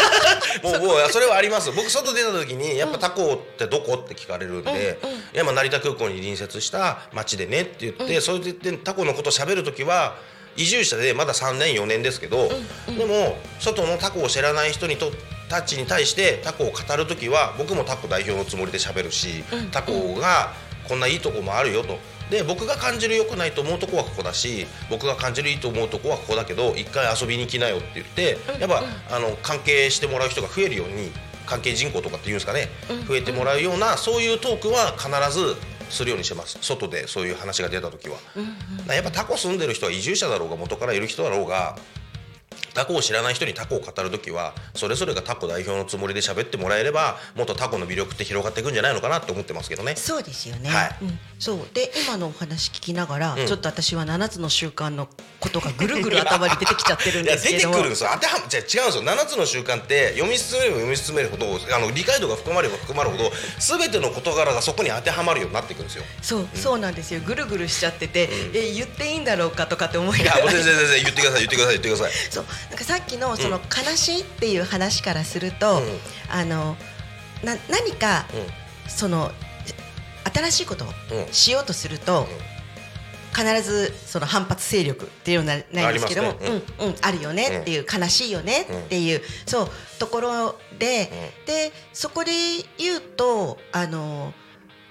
[0.64, 1.72] もうもうそれはあります。
[1.72, 5.10] 僕外出た時にやっぱタコってどこって聞かれるんで、うん。
[5.10, 5.18] うん。
[5.18, 10.16] いやまあ成田空港に隣接した町でねって言って、それで言ってタコのこと喋る時は
[10.56, 12.50] 移住者でまだ3年4年ですけど、
[12.88, 15.12] でも外のタコを知らない人にと
[15.50, 20.54] たちに対してタコを語る時は僕もタコ代表のつもりで喋るし、タコが
[20.88, 21.98] こんないいとこもあるよと。
[22.30, 31.12] で僕が感じる良くないと思うとこはここだし僕が感じるいいと思うとこはここだけど一回遊びに来なよって言ってやっぱあの関係してもらう人が増えるように
[31.46, 32.70] 関係人口とかっていうんですかね
[33.08, 35.56] 増えてもらうようなそういうトークは必ず
[35.94, 38.16] するようにしてます外でそういう話が出た時は。
[38.16, 41.78] だからやっぱタコ住んでる人は移住者だろうが元からいる人だろうが
[42.74, 49.96] タコを知らない人にタコを語る時はそれぞれがタコ代表のつもりで喋ってもらえればもっとタコの魅力って広がっていくんじゃないのかなって思ってますけどね。
[49.96, 50.98] そうですよね、はい。
[51.02, 51.58] うん、そう。
[51.74, 53.48] で今のお話聞きながら、うん。
[53.48, 55.08] ちょっと私は7つの習慣の
[55.40, 57.76] ことがぐるぐる頭に出てきちゃってるんですけども。
[57.76, 58.10] 出てくるんですよ。
[58.14, 59.04] 当てはまじゃあ違うんですよ。
[59.04, 66.04] 7つの習慣って読み進めれば読み進めるほどあの理解度が深まれば深まるほど全ての事柄がそこに当てはまるようになっていくんですよ。
[66.22, 67.22] そう、そうなんですよ。
[67.26, 70.52] ぐるぐるしちゃってて、え言っていいんだろうかとかって思いいながら。
[70.52, 72.12] 全然全然言ってください言ってください言ってください。
[72.32, 76.00] そうなんかさっきのその悲しいっていう話からすると、うん。
[76.30, 76.76] あの
[77.44, 78.90] な何かうん。
[78.90, 79.32] その
[80.34, 81.34] 新しいことをうん。
[81.34, 82.28] しようとすると、
[83.36, 86.38] 必ずその反発勢力っていうのはないんですけども、ね。
[86.80, 86.88] うん。
[86.88, 92.32] うんあるよねっていう、悲しいよねっていう、そうところで、でそこで
[92.78, 94.34] 言うとあの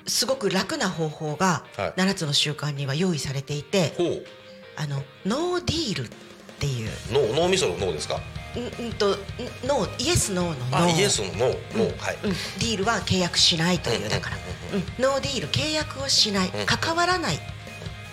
[0.07, 2.01] すごく楽な方法がはい。
[2.01, 3.95] 7つの習慣には用意されていて、
[4.77, 6.11] あの No Deal
[6.63, 6.91] っていう。
[7.11, 8.21] 脳脳みその脳ですか？
[8.55, 9.11] んんとん
[9.67, 12.19] ノーイエスノーのノあーイエスの脳脳はい。
[12.23, 15.03] うん、 Deal は契約しないというだから、うん。
[15.03, 16.51] No Deal 契約をしない、ん。
[16.67, 17.39] 関わらないっ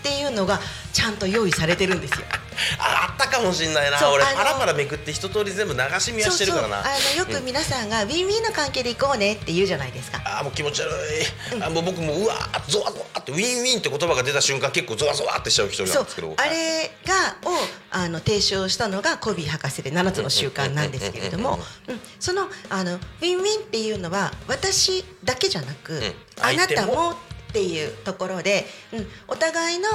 [0.02, 0.60] ていうのが
[0.94, 2.26] ちゃんと用意されてるんですよ。
[2.80, 6.80] ああったかもしんないな俺パラパラめくって一通り全部流し見はしてるからな。
[6.80, 10.22] あのよく皆さんが、ウィンウィンの関係で行こうねって言うじゃないですか。
[10.24, 16.34] あーもう気持ち悪い、あもう僕もううわーゾワゾワってウィンウィンって言葉が出た瞬間結構ゾワゾワってしちゃう人なんですけど。
[16.38, 17.54] あれがを
[17.92, 21.60] あの提唱したのがコビー博士で7つの習慣なんですけれども。
[21.88, 22.00] うん。
[22.20, 26.02] そのあのウィンウィンっていうのは私だけじゃなく、ん。
[26.42, 27.14] あなたもも
[27.50, 29.88] っていうところで、うん、お互いの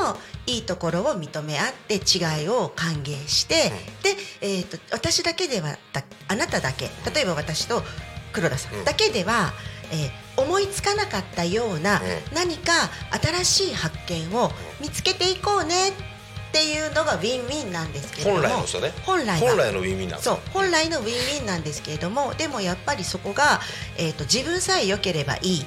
[0.46, 3.70] いいところを認め合って違いを歓迎して、
[4.02, 7.82] で、えー、と私だけではだあなただけ例えば私と
[8.32, 9.52] 黒田さんだけでは、
[9.92, 12.00] えー思いつかなかったような、う
[12.34, 12.72] 何か
[13.44, 15.92] 新しい発見を見つけていこうねっ
[16.52, 18.64] ていうのがウィンウィンなんですけれども
[19.04, 23.60] 本来のウィンウィンなんですそう本来のウィンウィンなんですけれどもでもやっぱりそこが、
[23.98, 25.64] えー、と自分さえ良ければいい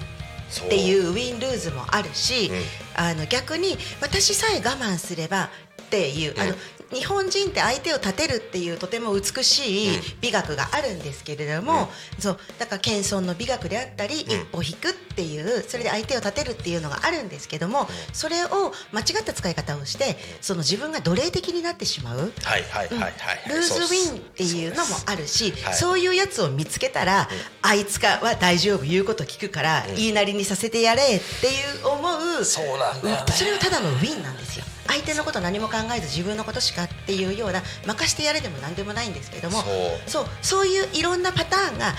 [0.65, 2.53] っていう Win-Lose もあるし、う。
[2.53, 2.57] ん。
[2.95, 5.49] あの逆に私さえ我慢すれば
[5.81, 6.55] っていう、あの
[6.93, 22.17] 日本人って相手を立てるっていうとても美しい美学があるんですけれども、そうだから謙遜の美学であったり、一歩引くっていうそれで相手を立てるっていうのがあるんですけども、それを間違った使い方をしてその自分が奴隷的になってしまう。
[22.17, 25.73] ルーズウィンっていうのもあるしはい。
[25.73, 27.27] そういうやつを見つけたら、
[27.61, 31.05] あいつかは大丈夫言うこと聞くから、言いなりにさせてやれっ
[31.41, 31.51] てい
[31.83, 32.45] う思う。
[32.45, 33.23] そうなんね。
[33.33, 39.73] それはただのウィンなんですよ相手のこと何も考えず自分のことしかっていうような任してやれでも何でもないんですけどもそう。
[40.07, 41.93] そうそういういろんなパターンがあ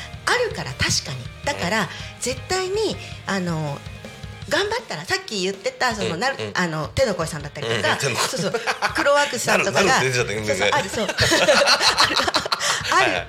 [0.48, 1.28] るから確かに。
[1.44, 1.88] だから、
[2.20, 2.96] 絶対に
[3.26, 3.78] あの
[4.48, 8.52] 頑張ったらさっき言ってたその、なるあの手の声さんだったりとか、そうそう
[8.94, 11.06] 黒ワークスさんとかが あるそう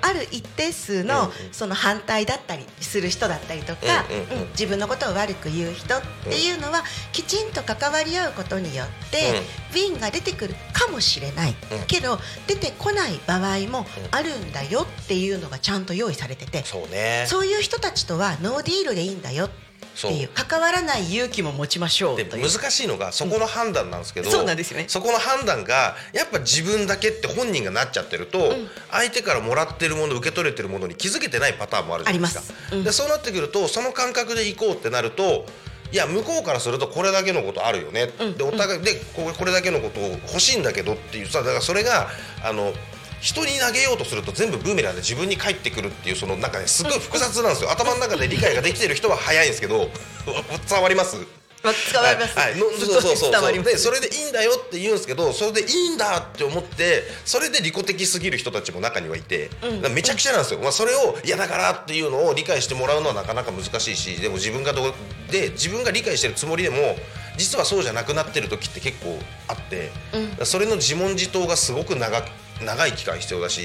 [0.02, 11.86] ある一定数の、その反対だったりする人だったりとか、うん自分のことを悪く言う人っていうのは、きちんと関わり合うことによって、ウィンが出てくるかもしれない、うん。
[11.88, 17.26] けど出てこない場合もあるんだよっていうのがちゃんと用意されてて、そうね。
[17.28, 19.69] そういう人たちとはノーディールでいいんだよって
[20.08, 22.50] いう関わらない勇気も持ちましょうでという。
[22.50, 24.86] 難しいのがそこの判断なんですけど、そうなんですよね。
[24.88, 28.54] そこの判断がやっぱ自分だけって本人がなっちゃってると、
[28.92, 32.40] 相手からもらってるもの受け取れてるものに気づけてないパターンもあるじゃないですか。
[32.40, 32.84] ありますうん。
[32.84, 35.46] でそうなってくるとその感覚で行こうってなると
[35.92, 42.08] いや向こうからするとこれだけのことあるよね、でお互いでこれだけのことを欲しいんだけどっていうさだからそれが
[42.44, 42.74] あの
[43.22, 47.72] 人に投げようとすると全部ブーメランで自分に返ってくるっていうそのなんかねすごい複雑なんですよ。
[47.72, 49.90] 頭の中で理解ができてる人は早いんですけど
[50.70, 51.18] 伝わります？
[51.62, 52.52] まあ伝わります、はい。
[52.52, 53.72] はい、のそうそうそう伝わります。
[53.72, 64.94] でそれでいいんだよって言うんですけどそれでいいんだって思ってそれで利己的すぎる人たちも中にはいて、だからめちゃくちゃなんですよ、まあ、それをいやだからっていうのを理解してもらうのはなかなか難しいしでも自分がどう
[65.30, 66.98] で自分が理解してるつもりでも
[67.36, 72.30] 実はそうじゃなくなってる時って結構あって、だからそれの自問自答がすごく長く
[72.66, 73.62] 長い期間必要だし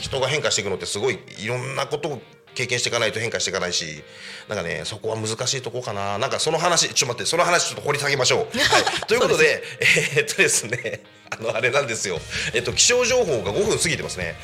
[0.00, 2.22] 人が変化していくのってすごいいろんなことを
[2.54, 4.02] 経験していかないと変化していかないし
[4.48, 6.18] なんかねそこは難しいとこかな。
[6.18, 8.38] なんかその話ちょっと待ってその話ちょっと掘り下げましょう。
[8.58, 12.20] はい、ということでえーっとですねあのあれなんですよ、
[12.52, 14.36] えっと、気象情報が5分過ぎてますね。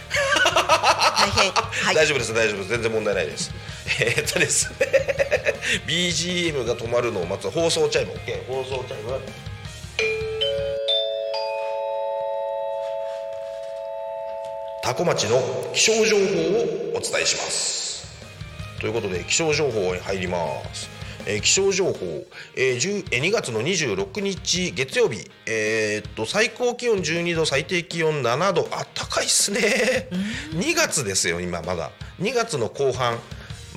[0.45, 1.53] 大変。
[1.53, 1.95] はい。
[1.95, 2.69] 大丈夫です大丈夫です。
[2.71, 3.51] 全然問題ないです。
[4.01, 4.87] えーっとですね。
[5.87, 7.51] BGM が止まるのを待つ。
[7.51, 8.13] 放送チャイム。
[8.13, 9.21] OK 放送チャイム
[14.89, 15.39] 多古町の
[15.75, 18.07] 気象情報をお伝えします。
[18.81, 20.39] ということで気象情報に入りま
[20.73, 20.89] す、
[21.27, 22.25] えー気象情報、
[22.57, 28.67] えー10えー2月の26日月曜日、えーっと最高気温12度最低気温7度。
[28.73, 30.09] あったかいっすね。
[30.55, 31.91] 2月ですよ今まだ。
[32.23, 33.19] 2月の後半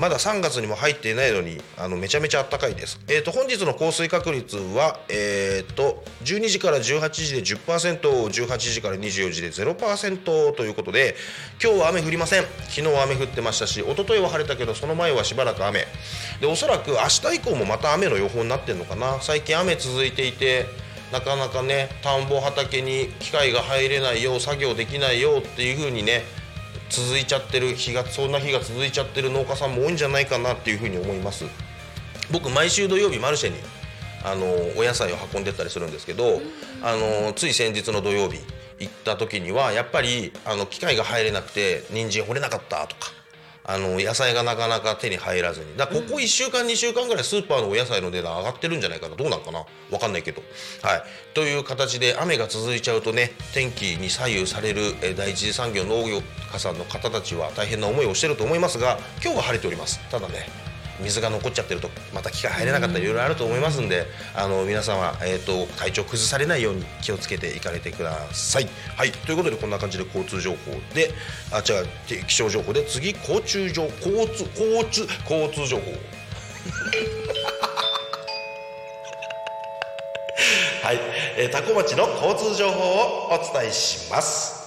[0.01, 2.99] まだ3月にも入っていないのにあのめちゃめちゃ暖かいです。
[3.07, 11.15] えー、と本日の降水確率は、えー、と12時から18時で 10%18 時から24時で0%ということで
[11.63, 12.45] 今日は雨降りません。
[12.69, 15.85] 昨日は雨降ってましたし一昨日は晴れたけどその前はしばらく雨。
[16.39, 16.97] でおそらく明
[17.31, 19.21] 日以降もまた雨の予報になってるのかな。
[19.21, 20.65] 最近雨続いていて
[21.11, 26.23] なかなかね田んぼ畑に機械が入れないよう作業できないよっていう風にね
[26.91, 31.45] 続いちゃってる日がそんな日が続いちゃってる農家さんも多いんじゃないかなっていうふうに思います。
[32.31, 33.55] 僕毎週土曜日マルシェに
[34.23, 34.45] あの
[34.77, 36.41] お野菜を運んでったりするんですけど、
[36.83, 38.39] あのつい先日の土曜日
[38.79, 43.11] 行った時にはやっぱりあの機械が入れなくて人参掘れなかったとか
[43.63, 45.77] あの野菜がなかなか手に入らずに。
[45.77, 49.15] だここ1週間2週間ぐらいスーパーのお野菜の値段上がってるんじゃないかな。
[49.15, 49.65] どうなんかな。
[49.91, 50.41] わかんないけど。
[50.81, 51.03] はい。
[51.33, 56.21] という形で雨が続いちゃうとね天気に左右されるえー第一次産業農業
[56.51, 59.99] 家さんの方たちは大変な思いをしてると思いますが今日は晴れております。
[60.09, 68.67] ただね水が残っちゃってるとまた機械入れなかったりいろいろあると思いますんであの皆様、えー、と体調崩されないように気をつけていかれてください。
[68.95, 70.57] はいということでこんな感じで交通情報
[70.93, 71.11] で
[71.51, 75.83] あ違うて気象情報で次交通情交通交通交通情報
[80.83, 80.99] はい、
[81.37, 84.60] えー、多古町の交通情報をお伝えします。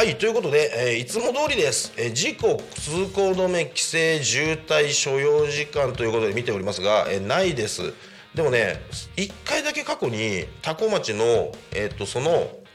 [0.00, 7.92] はいということで、えーいつも通りです、えー事故通行止め規制渋滞所要時間ということで見ておりますが、えーないです。
[8.34, 8.80] でもね
[9.16, 12.30] 1回だけ過去に多古町の、えー、とその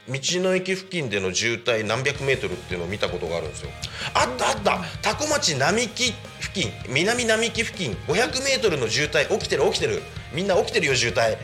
[0.08, 3.70] 道の駅付近での渋滞何百メートルっていうのを見たことがあるんですよ。
[4.14, 4.78] あったあった。
[5.02, 10.00] 多古町並木付近南並木付近500メートルの渋滞起きてる起きてる。
[10.32, 11.36] みんな起きてるよ渋滞。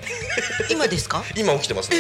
[0.71, 1.25] 今ですか？
[1.37, 1.97] 今起きてますね、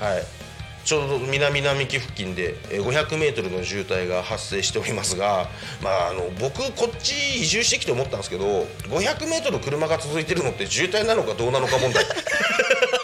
[0.00, 0.41] はい
[0.84, 5.48] ちょうど南並木付近で 500m の渋滞が発生しておりますが、
[5.82, 8.44] まあ、あの僕こっち移住してきて思ったんですけど
[8.88, 12.04] 500m 車が続いてるのって渋滞なのかどうなのか問題。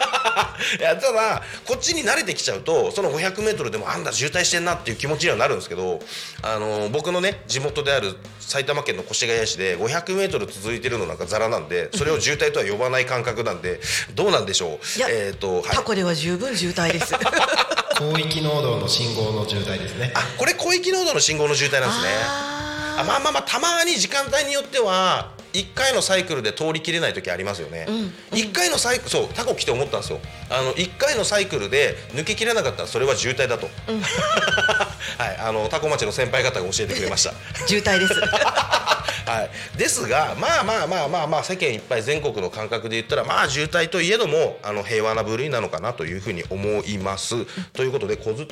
[0.79, 5.99] いやただこっちに慣れてきちゃうとその 500m でもあんだ渋滞してんなっていう気持ちにはなるんですけど
[6.41, 13.79] あの僕のね地元である埼玉県の越谷市で 500m 続いてるのなんかザラなんでそれを渋滞とは呼ばない感覚なんで
[14.15, 14.97] どうなんでしょう？
[14.97, 15.63] いやえーとはい。
[15.63, 17.13] タコでは十分渋滞です。
[17.99, 20.11] 広域濃度の信号の渋滞ですね。
[20.15, 22.07] あこれ広域濃度の信号の渋滞なんですね。
[22.23, 27.87] ああまあまあまあたまに時間帯によっては1回のサイクルで通りきれない時ありますよね、
[28.31, 30.19] 1回のサイクルそうタコ来て思ったんですよ。
[30.49, 33.69] あの1回のサイクルで抜けきれなかったらそれは渋滞だと、
[35.17, 37.31] はいあのタコ町の先輩方が教えてくれました。
[37.31, 38.13] ー渋滞です。
[39.29, 47.45] はい、ですがまあまあまあまあまあ世間いっぱい全国の感覚で言ったらまあ渋滞といえどもあの平和な部類なのかなというふうに思います。
[47.73, 48.45] ということで小包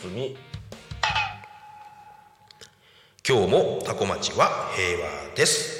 [3.27, 5.76] 今日もタコ町は平和です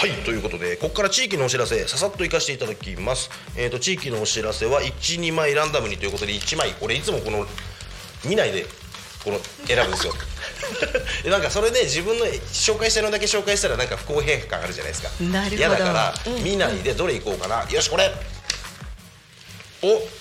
[0.00, 3.28] はいということでここから地域のお知らせささっと行かせていただきます。
[3.54, 7.44] えっ、と地域のお知らせは12枚ランダムにということで1枚俺いつもこの
[8.24, 8.64] 見ないで
[9.22, 10.14] この選ぶんですよ。
[11.30, 15.10] なんかそれで自分の紹介したのだけ紹介したらなんか不公平感あるじゃないですか。
[15.54, 16.44] 嫌だから、うん。
[16.44, 18.10] 見ないでどれ行こうかな、よしこれ。
[19.82, 20.19] お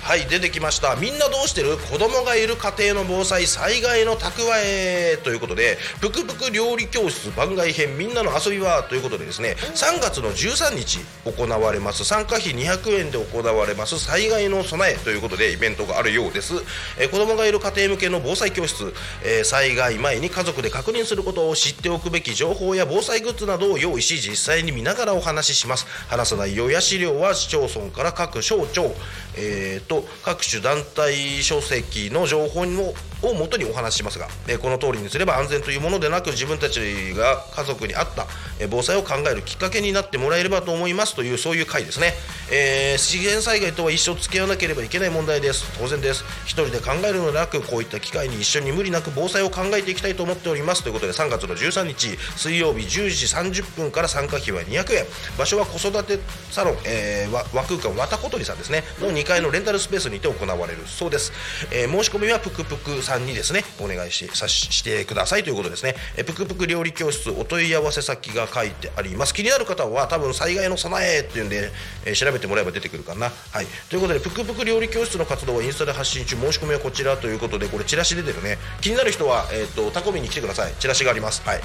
[0.00, 0.96] はい出てきました。
[0.96, 1.76] みんなどうしてる？
[1.76, 12.06] 子供がいる家庭の防災災害の蓄えということでぷくぷく料理教室番外編みんなの遊びはということでですね3月の13日行われます。
[12.06, 16.54] 参加費200円で行われます災害の備えということでイベントがあるようです、
[16.98, 18.94] えー子供がいる家庭向けの防災教室、
[19.24, 25.86] えー災害前に家族で確認することを知っておくべき情報や防災グッズなどを用意し実際に見ながらお話しします。
[26.08, 28.94] 話す内容や資料は市町村から各省庁、
[29.36, 36.78] えーと各種団体書籍の情報ををもとにお話しますが、えこの通りにすれば安全というものでなく自分たち
[37.16, 38.26] が家族に合った、
[38.60, 42.12] え防災を考えるきっかけになってもらえればと思いますというそういう回ですね、
[42.52, 45.64] えー自然災害とは一生付き合わなければいけない問題です。
[45.78, 46.24] 当然です。
[46.44, 50.82] 一人で考えるのでなくこういった機会に一緒に無理なく防災を考えていきたいと思っております。
[50.82, 53.26] ということで3月の13日水曜日10時
[53.62, 55.06] 30分から参加費は200円。
[55.38, 56.18] 場所は子育て
[56.50, 58.84] サロン、えー、和空間わたことりさんですね。
[59.00, 61.32] の2階のレンタルルスペースにて行われるそうです、
[61.72, 69.32] えー申し込みはぷくぷくさんにですねお願いしさししてくださいということですね、えーぷくぷく料理教室お問い合わせ先が書いてあります。
[69.32, 71.70] 気になる方は多分災害の備えっていうんで、
[72.04, 73.30] えー調べてもらえば出てくるかな。
[73.52, 73.66] はい。
[73.88, 76.36] ということでぷくぷく料理教室の活動はインスタで発信中。
[76.36, 80.72] 申し込みはこちらということでこれチラシ出てるね気になる人は、えー、とタコミに来てください。
[80.78, 81.42] チラシがあります。
[81.44, 81.60] はい。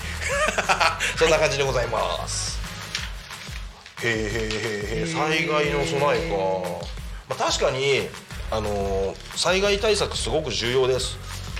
[1.17, 2.63] そんな感じでございます、はい
[4.03, 6.35] へえへえへえ災害の備えか、
[7.29, 8.07] まあ、確かに、
[8.51, 11.17] あのー災害対策すごく重要です。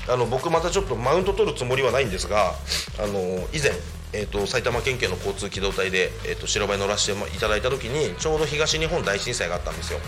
[0.07, 2.53] あの僕またちょっとマウント取るつもりはないんですが、
[2.99, 3.72] あのー以前、
[4.14, 9.99] えー、と埼玉県警の交通機動隊で、えー、と白バイ乗らせていただいた時にちょうど東日本大震災があったんですよ、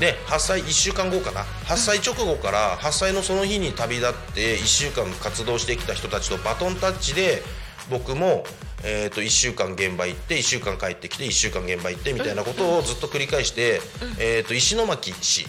[0.00, 1.44] で発災1週間後かな。
[1.66, 7.42] 発災直後から発災のその日に旅立って1週間活動してきた人たちとバトンタッチで
[7.90, 8.44] 僕も、
[8.84, 13.80] えー、と1週間現場行って1週間帰ってきて1週間現場行ってみたいなことをずっと繰り返して、
[14.18, 15.46] えー、と石巻市。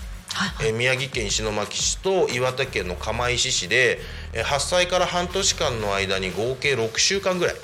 [0.61, 3.99] えー宮城県石巻市と岩手県の釜石市で、
[4.33, 7.55] えー発災から半年間の間に合計6週間ぐらい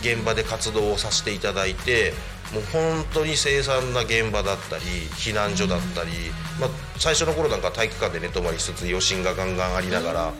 [0.00, 2.12] 現場で活動をさせていただいて
[2.52, 4.84] もう本当に凄惨な現場だったり
[5.16, 6.10] 避難所だったり、
[6.60, 10.32] まあ、最初の頃なんか体育館で寝泊まりしつつ余震がガンガンありながら、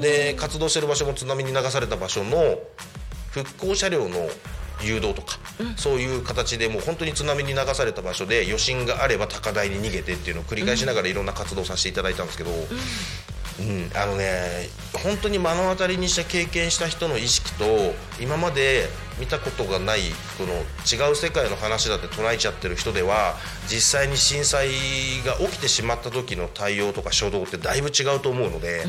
[0.00, 2.58] で活動してる場所も津波に流された場所の
[3.42, 4.28] 復興車両の
[4.80, 5.38] 誘導とか、
[5.76, 14.68] そういう形でもう本当に津波に流された場所で余震があれば高台に逃げてっていうのを繰り返しながらいろんな活動をさせていただいたんですけど、うん、あのね
[15.02, 17.64] 本当に目の当たりにして経験した人の意識と
[18.20, 18.88] 今まで
[19.18, 20.00] 見たことがない
[20.38, 23.34] この違う世界の話だって捉えちゃってる人では
[23.68, 24.68] 実際に震災
[25.24, 28.84] が起きてしまった時の対応とか初動ってだいぶ違うと思うので、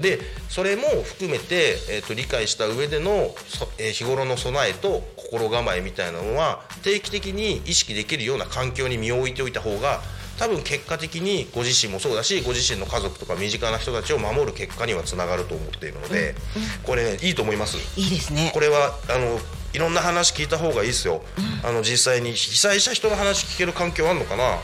[0.00, 0.18] で
[0.48, 10.00] それも含めて、えー、と理解した上での、そえー日頃の備えと心構えみたいなのは定期的に意識できるような環境に身を置いておいた方が
[10.38, 16.34] 多分結果的にご自身もそうだしご自身の家族とか身近な人たちを守る結果にはつながると思っているので、
[16.82, 17.76] これ、いいと思います。
[17.98, 18.50] いいですね。
[18.52, 19.38] これはあの
[19.72, 21.22] いろんな話聞いた方がいいですよ、
[21.64, 24.44] あの実際に被災した人の話聞ける環境あるのかな？
[24.44, 24.60] わ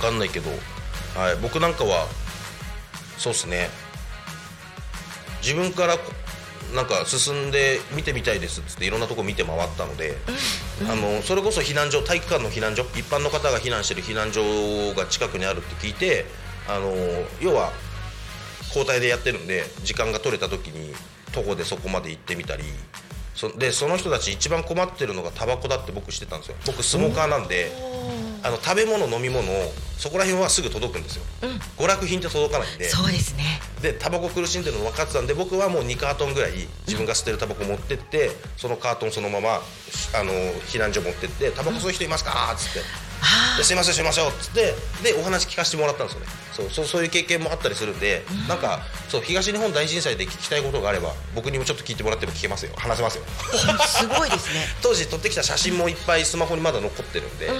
[0.00, 0.50] かんないけど、
[1.18, 2.06] はい、僕なんかは
[3.18, 3.68] そうですね。
[5.40, 6.12] 自分からこ
[6.74, 10.16] なんか進んで見てみたいですっつっていろんなとこ見て回ったので、
[10.90, 14.42] あのそれこそ避難所体育館の避難所一般の方が避難してる避難所
[14.94, 16.26] が近くにあるって聞いて
[16.68, 16.92] あの
[17.40, 17.70] 要は
[18.66, 20.92] 交代でやってるんで時間が取れた時に
[21.32, 22.64] 徒歩でそこまで行ってみたり
[23.36, 26.56] そでその人たち一番困ってるのがタバコだって僕知ってたんですよ。
[26.66, 27.70] 僕スモーカーなんで
[28.42, 29.46] あの食べ物飲み物
[29.98, 31.24] そこら辺はすぐ届くんですよ、
[31.78, 32.88] 娯楽品って届かないんで。
[32.88, 33.60] そうですね。
[33.82, 36.52] でタバコ苦しんでるの分かってたんで僕はもう2カートンぐらい
[36.86, 39.60] 自分が吸ってるタバコ持ってってそのカートンそのまま
[40.14, 42.80] あの避難所持ってって「タバコ吸う人いますか?」っつって
[43.56, 46.26] で「すいませんすいません」っつってでお話聞かせてもらったんですよね。
[46.56, 52.72] そうそうそういう経験もあったりするんで、なんかそう東日本大震災で聞きたいことがあれば僕にもちょっと聞いてもらっても聞けますよ。
[52.76, 53.24] 話せますよ。
[53.86, 54.66] すごいですね。
[54.82, 57.50] 当時撮ってきた写真もいっぱいスマホにまだ残ってるんで、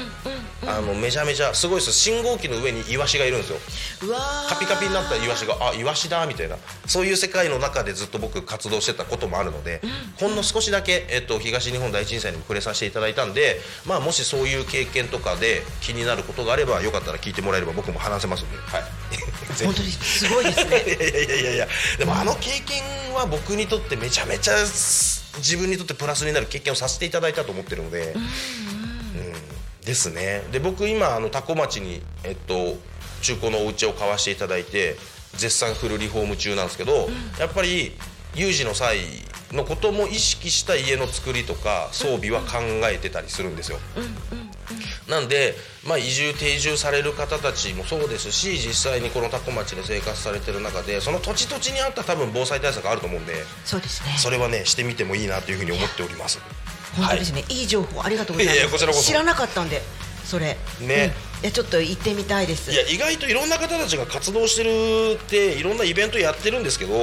[0.67, 1.93] あのめちゃめちゃすごいです。
[1.93, 3.59] 信号機の上にイワシがいるんですよ。
[4.03, 4.49] うわー。
[4.49, 6.57] カピカピになったイワシがあイワシだみたいな。
[6.87, 9.83] そういう世界の中でずっと僕活動してたこともあるので、
[10.17, 18.83] ほんの少しだけ、えっと、東日本大震災にも触れさせていただいたんで、まあ、もしそういう経験とかで気になることがあればよかったら聞いてもらえれば僕も話せますんで、はい、
[19.65, 20.85] 本当にすごいですね。
[20.87, 22.83] いやいやいやいやでもあの経験
[23.15, 24.55] は僕にとってめちゃめちゃ
[25.39, 28.27] 自分にとってプラスになる経験をさせていただいたと思ってるので、うん
[29.87, 30.43] ですね。
[30.53, 32.77] で僕今あの多古町に、えっと、
[33.23, 34.97] 中古のお家を買わせていただいて
[35.35, 37.93] 絶賛フルリフォーム中なんですけど、やっぱり
[38.35, 38.99] 有事の際
[39.53, 42.59] のことも意識した家の作りとか装備は考
[42.91, 43.79] えてたりするんですよ。
[45.09, 45.55] なんで、
[45.87, 53.35] まあ、移住定住される方たちもそうですし実際にこの多古町で生活されてる中でその土地土地にあった多分防災対策あると思うんで
[53.65, 54.15] そうですね。
[54.19, 56.41] それはねしてみてもいいなというふうに思っております。
[56.97, 58.57] 本当ですね、い、い情報ありがとうございます。
[58.57, 59.05] いやいやこちらこそ。
[59.05, 59.83] 知らなかったんで
[60.25, 60.57] それ。
[60.81, 61.15] ね。
[61.39, 61.43] うん。
[61.43, 62.73] いやちょっと行ってみたいです。
[62.73, 66.95] いや意外といろんな方たちが活動してるっていろんなイベントやってるんですけど、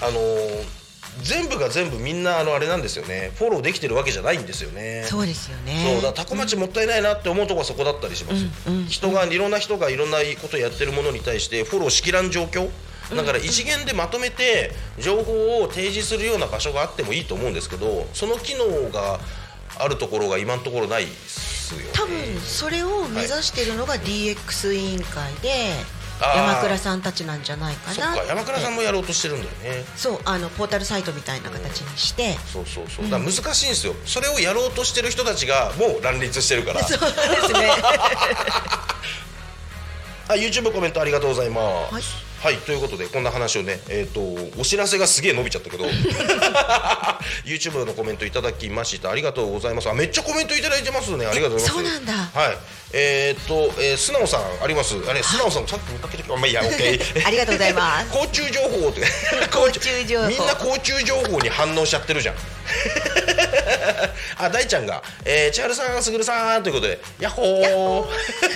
[0.00, 0.81] あのー
[1.20, 3.32] 全部が全部みんなあのあれなんですよね。
[3.36, 5.04] フォローできてるわけじゃないんですよね。
[5.06, 5.84] そうですよね。
[5.94, 12.68] そうだタコ町もったいないなって思うところはそこだったりします、うんうん人がいろんな人がいろんなことやってるものに対してフォローしきらん状況。
[13.14, 19.20] だから一元でまとめて情報を提示するような場所があってもいいと思うんですけどその機能が
[19.78, 21.86] あるところが今のところないですよね。
[21.92, 29.84] 多分それを目指してるのが DX 委員会であー山倉さんたちなんじゃないかなか山倉さんもやろうとしてるんだよね。
[29.96, 32.36] そうあのポータルサイトみたいな形にして。
[32.52, 33.10] そうそうそう。
[33.10, 33.94] だ難しいんですよ。
[34.06, 36.82] それをやろうとしてる人たちがもう乱立してるから。
[36.86, 37.70] そうですね。
[40.28, 41.94] あ YouTube コメントありがとうございます。
[41.94, 42.02] はい
[42.42, 44.20] はい、ということでこんな話をね、えっ、と
[44.60, 45.84] お知らせがすげえ伸びちゃったけど
[47.46, 49.12] YouTube のコメントいただきました。
[49.12, 49.88] ありがとうございます。
[49.88, 51.24] あめっちゃコメントいただいてますね。
[51.24, 51.72] ありがとうございます。
[51.72, 52.12] そうなんだ。
[52.12, 52.56] はい。
[52.94, 54.96] えっ、と、えー、素直さんあります？
[55.08, 58.08] あれ素直さんさっき見かけたけどまあいいや OK ありがとうございます。
[58.18, 59.00] 交通情報って。
[59.54, 60.28] 交通情報。
[60.28, 62.34] みんな交通情報に反応しちゃってるじゃん
[64.38, 68.04] あ大ちゃんが、えー、千春さんすぐるさんということでヤッホー。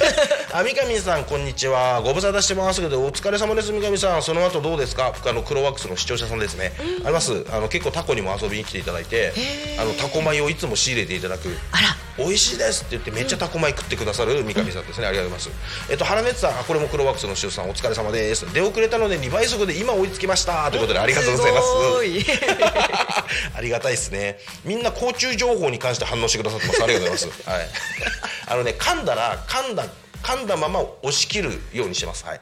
[0.52, 2.00] あ三上さんこんにちは。
[2.02, 4.22] ご無沙汰してますけどお疲れ様です三上さん。
[4.22, 5.12] その後どうですか？
[5.26, 6.72] あのクロワックスの視聴者さんですね、
[7.04, 7.44] あります。
[7.52, 9.32] あの結構タコにも遊びに来ていただいて
[9.78, 11.56] あのタコ米をいつも仕入れていただく。
[11.72, 11.96] あら。
[12.18, 15.90] 美味しいですって言ってめっちゃタコ米食ってくださる三上さんですね、ありがとうございます。
[15.90, 18.50] えっと原熱さんあこれもクロワックスの視聴者さんお疲れ様です。
[18.54, 20.70] 出遅れたので2倍速で今追いつきました。
[20.70, 21.66] ということでありがとうございます。
[21.66, 22.24] ごい。
[23.54, 24.38] ありがたいですね。
[24.64, 26.84] みんな交通情報に関して反応してくださってます。
[26.84, 27.42] ありがとうございます。
[27.50, 27.68] はい。
[28.48, 29.84] あのね、噛んだら、噛んだ、
[30.22, 32.24] 噛んだまま押し切るようにしてます。
[32.24, 32.40] はい。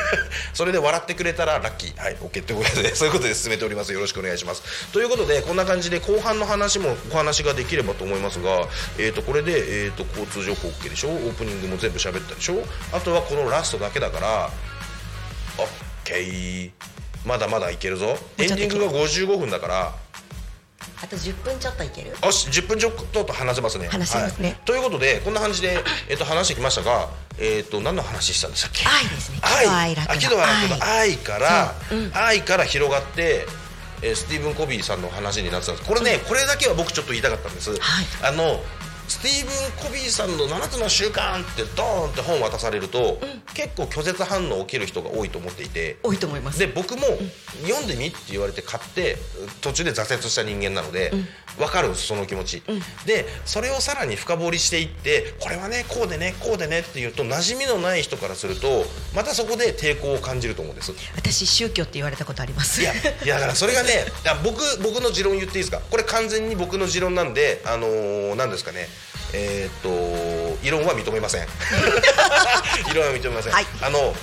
[0.54, 1.98] それで笑ってくれたらラッキー。
[2.02, 2.16] はい。
[2.16, 3.92] OK ということで、そういうことで進めております。
[3.92, 4.62] よろしくお願いします。
[4.92, 8.66] ということで、こんな感じで後半の話もお話ができればと思いますが、
[8.98, 11.08] えっ、と、これで、えっ、と、交通情報 OK でしょ？
[11.08, 12.62] オープニングも全部喋ったでしょ？
[12.92, 14.50] あとはこのラストだけだから、
[16.04, 16.70] OK。
[17.24, 18.16] まだまだいけるぞ。
[18.38, 19.94] エンディングが55分だから、
[21.02, 22.10] あと10分ちょっといける？
[22.10, 23.88] よし10分ちょっとと話せますね。
[23.88, 24.48] 話せますね。
[24.48, 24.58] はい。
[24.64, 25.78] ということでこんな感じで、
[26.08, 27.08] えっと話してきましたが、
[27.38, 28.84] えっと何の話したんでしたっけ？
[28.86, 29.38] 愛ですね。
[29.42, 31.16] 喜怒哀楽のあ喜怒哀楽の愛。
[31.16, 31.98] から、そう。
[31.98, 32.10] うん。
[32.14, 33.46] 愛から広がって、
[34.02, 35.88] えースティーブン・コビーさんの話になってたんです。
[35.88, 37.80] これねこれだけは僕ちょっと言いたかったんです、はい。
[38.22, 38.60] あの
[39.08, 43.20] スティーブン・コビーさんの7つの習慣ってドーンって本渡されると、
[43.54, 46.58] 結構拒絶反応起きる人が多いと思っていて多いと思います。
[46.58, 47.02] で僕も
[47.66, 49.16] 読んでみって言われて買って
[49.60, 51.12] 途中で挫折した人間なので、
[51.58, 52.62] 分かるその気持ち、
[53.06, 58.84] でそれをさらに深掘りしていってこれはねこうでねこうでねっていうと馴染みのない人からすると
[59.14, 60.92] またそこで抵抗を感じると思うんです。
[61.14, 62.82] 私宗教って言われたことあります。
[62.82, 62.96] いやい
[63.26, 63.90] やだからそれがね
[64.44, 65.80] 僕僕の持論言っていいですか？
[65.90, 68.88] これ完全に僕の持論なんであのー何ですかね？
[69.36, 71.46] えーっと異論は認めません。
[72.90, 73.66] 異論は認めません、はい。
[73.82, 74.14] あのも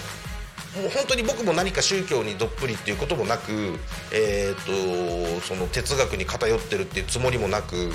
[0.88, 3.78] う本当に僕も何か宗教にどっぷりっていうこともなく、
[4.11, 7.93] えー、とその哲学に偏ってるっていうつもりもなく、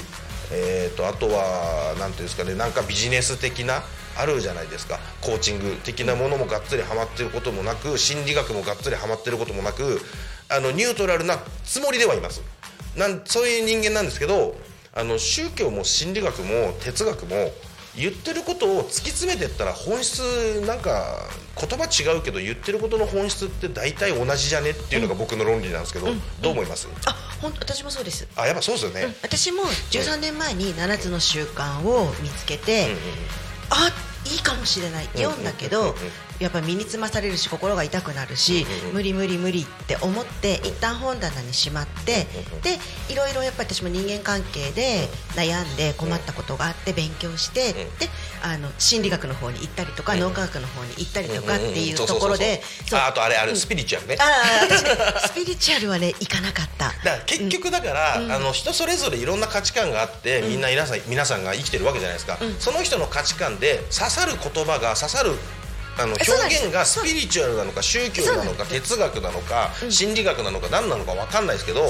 [0.53, 3.83] えー、とあとは何ていうんですかねなんかビジネス的な
[4.17, 5.01] あるじゃないですか。
[5.21, 10.01] コーチング的なものもがっつりハマってることもなく心理学もがっつりハマってることもなく
[10.49, 12.43] あのニュートラルなつもりではいます。
[12.97, 14.57] なんそういう人間なんですけど
[14.99, 17.53] あの宗教も心理学も哲学も
[17.97, 21.21] 言ってることを突き詰めてったら本質なんか
[21.57, 26.07] 言葉違うけど言ってることの本質って大体同じじゃねっていうのが僕の論理なんですけど、
[26.43, 26.89] どう思います？
[27.07, 28.27] あ本当私もそうです。
[28.37, 32.89] あやっぱそうですよね、私も13年前に7つの習慣を見つけて、
[33.71, 33.91] あ
[34.33, 35.07] いいかもしれない。
[35.07, 35.95] って読んだけど、
[36.39, 42.27] やっぱ身につまされるし心が痛くなるし、無理無理無理って思って一旦本棚にしまって、
[42.63, 48.09] でいろいろやっぱり私も人間関係で悩んで困ったことがあって勉強して、で
[48.43, 52.63] あの心理学の方に行ったりとか、脳科学の方に行ったりとかっていうところで
[52.93, 54.91] ああとあれあれスピリチュアルね、ああ私ね
[55.27, 56.93] スピリチュアルはね行かなかった。
[57.27, 65.33] 結局だから、あの人それぞれいろんな価値観があって、みんな皆さん皆さんが生きてるわけじゃないですか、その人の価値観で刺さる言葉が刺さる
[65.99, 66.33] あの表
[66.67, 71.83] 現がスピリチュアルなのか宗教なのか哲学なのか心理学なのか何なのか分かんないですけど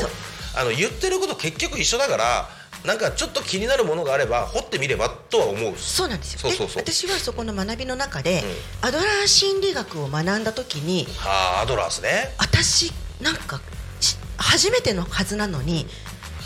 [0.57, 2.49] あの言ってること結局一緒だから
[2.85, 5.75] なんかちょっと気になるものがあれば掘ってみればとは思う。
[5.77, 6.41] そうなんですよ。
[6.41, 6.85] そうそうそう。
[6.85, 8.45] で私はそこの学びの中で、
[8.83, 12.35] アドラー心理学を学んだ時にはあアドラーですね。
[12.39, 13.61] 私なんか
[14.01, 15.87] し初めてのはずなのに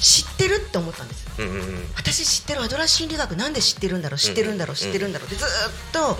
[0.01, 1.85] 知ってるって思ったんですうんうんうん。
[1.97, 5.51] 私知ってるアドラー心理学なんで知ってるんだろう知ってるんだろう知ってるんだろうってずーっ
[5.93, 6.17] と、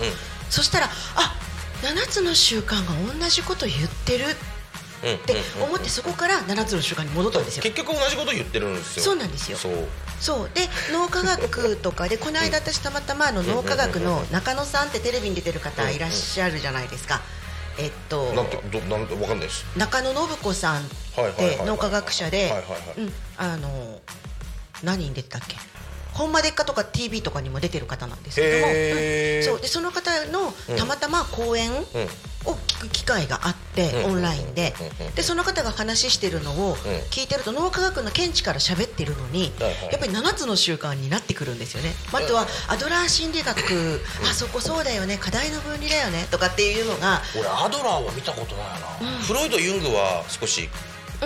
[0.49, 1.35] そしたらあ
[1.81, 4.25] 7つの習慣が同じこと言ってる
[5.03, 7.63] うんって思ってそこから7つの習慣に戻ったんですよ。
[7.63, 9.03] 結局同じこと言ってるんですよ。
[9.03, 9.57] そうなんですよ。
[9.57, 9.73] そう。
[10.19, 10.49] そう。
[10.53, 17.21] で脳科学とかで この間私たまたまあの脳科学の中野さんってテレビに出てる方いらっしゃるじゃないですか。
[17.77, 19.65] えっとなんてどなんてわかんないです。
[19.75, 20.85] 中野信子さんっ
[21.35, 22.99] て脳科学者ではいはいはい。
[22.99, 23.13] うん。
[23.37, 23.99] あの
[24.83, 25.55] 何に出てたっけ？
[26.13, 29.49] 本間でっかとか TV とかにも出てる方なんですけども、へー。
[29.49, 29.61] うんそう。
[29.61, 31.75] でその方のたまたま講演を
[32.67, 34.11] 聞く機会があって、うん。
[34.11, 34.75] オンラインで。
[34.79, 35.07] うん。
[35.07, 35.15] うん。
[35.15, 36.75] でその方が話してるのを
[37.09, 39.51] 聞いてると脳科学の見地から喋ってるのに、
[39.91, 41.93] やっぱり7つの習慣になってくるんですよね。
[42.13, 43.57] あとはアドラー心理学、
[44.29, 50.69] あそこそうだよね課題の分離だよねとかっていうのが俺アドラーは見たことないな、フロイド・ユングは少し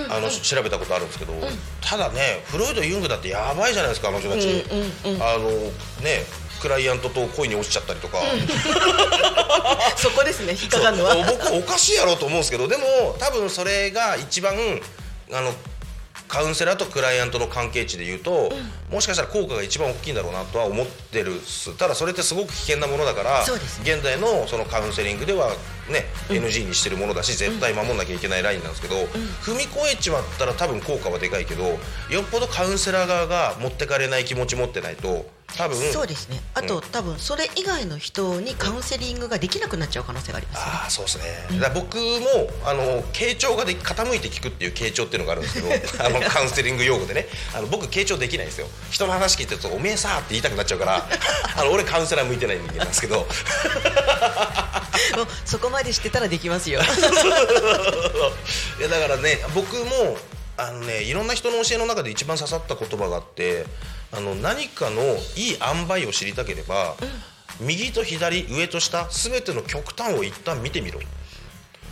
[0.10, 1.34] あの調べたことあるんですけど、
[1.82, 4.64] ただねフロイド・ユングだってやばいじゃないですかあの人たち、
[5.20, 5.50] あの
[6.04, 6.24] ね
[6.62, 8.18] クライアントと恋に落ちちゃったりとか、
[9.96, 11.16] そこですね引っかかるのは。
[11.16, 14.56] 僕おかしいやろうと思うんですけどでも多分それが一番
[15.32, 15.54] あの
[16.28, 18.52] カウンセラーとクライアントの関係値で言うと、
[18.92, 21.34] もしかしたら効果が一番大きいんだろうなとは思ってる
[21.78, 23.46] ただそれってすごく危険なものだからね。
[23.84, 25.50] 現代のそのカウンセリングでは
[25.90, 28.96] ね、NG にしてるものだし絶対守んなきゃいけないラインなんですけど、
[29.42, 31.78] 踏み越えちまったら多分効果はでかいけどよ
[32.22, 35.26] っぽどカウンセラー側が持ってかれない気持ち持ってないと
[35.56, 36.42] 多分そうですね。
[36.54, 40.72] あと、多分それ以外の人にカウンセリングができなくなっちゃう可能性がありますね。
[40.72, 42.02] ああそうですね、だから僕も
[42.66, 45.70] あの傾聴がで傾いて聞くっていう傾聴っていうのがあるんですけど
[46.04, 47.28] あのカウンセリング用語でね。
[47.56, 51.08] あの僕傾聴できないんですよ人の話聞いてると「おめえさ」って言いたくなっちゃうから
[51.56, 53.28] あの俺カウンセラー向いてない人間なんですけど。
[55.16, 56.82] もうそこまでしてたらできますよ。
[58.80, 60.18] いやだからね僕も
[60.58, 63.66] あのねいろんな人の教えの中で一番刺さった言葉があって
[64.12, 65.02] あの何かの
[65.36, 66.96] いい塩梅を知りたければ、
[67.60, 71.00] 右と左上と下全ての極端を一旦見てみろ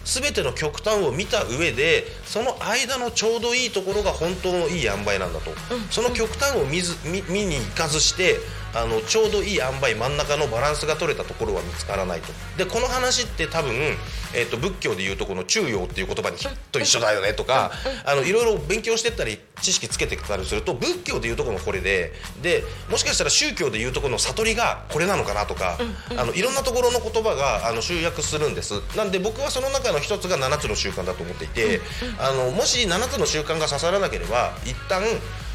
[0.05, 5.51] 全ての極端を見た上でその間のちょうどいいところが本当のいい塩梅なんだと、
[5.89, 8.37] その極端を見ず見見に行かずして
[8.75, 12.33] あのちょうどいい塩梅真ん中のバランスが取れたところは見つからないと。
[12.57, 13.73] でこの話って多分、
[14.33, 16.37] えー、と仏教でいうとこの中庸っていう言葉に
[16.73, 17.71] と一緒だよねとか
[18.05, 22.11] あのいろいろ勉強してったり知識つけてったりすると仏教でいうとこのこれで
[22.41, 25.77] でもしかしたら宗教でいうとこの悟りがこれなのかなとか、
[26.17, 28.73] あのいろんなところの言葉があの集約するんです。
[28.97, 31.79] なんで僕はその中の一つが7つの習慣だと思っていて、
[32.19, 35.01] あのもし7つの習慣が刺さらなければ一旦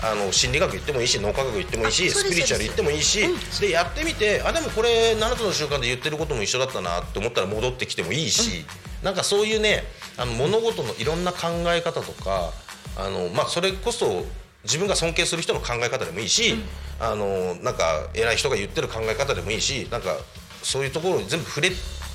[0.02, 3.20] あの心理学行ってもいいし脳科学行ってもいいしスピリチュアル行ってもいいし、
[3.60, 8.64] でやってみてあでもこれ7つの習慣で言ってることも一緒だったなって思ったら戻ってきてもいいし、
[9.02, 9.84] なんかそういうね
[10.16, 12.52] あの物事のいろんな考え方とか
[12.96, 14.24] あの、まあ、それこそ
[14.64, 16.54] 自分が尊敬する人の考え方でもいいし、
[16.98, 20.16] あのなんか偉い人が言ってる考え方でもいいしなんか
[20.62, 21.70] そういうところに全部触れ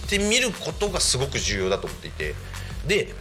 [0.07, 2.33] てみることがすごく重要だと思っていて。
[2.87, 3.13] で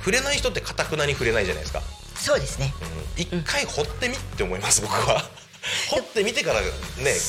[0.00, 1.80] 触れない人ってかたくなに触れないじゃないですか。
[2.24, 2.72] そうですね。
[3.18, 3.42] うん。
[3.42, 5.22] 一回掘ってみって思います僕は。
[5.90, 6.68] 掘ってみてからね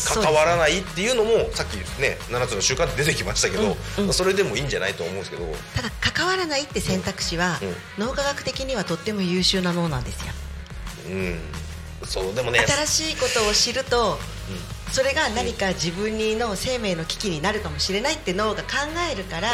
[0.06, 3.78] 関わらないっていうのもさっきね7つの習慣って出てきましたけど、
[4.14, 5.44] それでもいいんじゃないと思うんですけど。
[5.76, 7.60] ただ関わらないって選択肢は、
[7.98, 10.34] 脳科学的にはとっても優秀な脳なんですよ。
[11.08, 11.40] うん。
[12.06, 14.20] そうでもね新しいことを知ると、
[14.96, 18.70] それが何か自分にの生命の危機になるかもしれないって脳が考
[19.12, 19.50] えるから、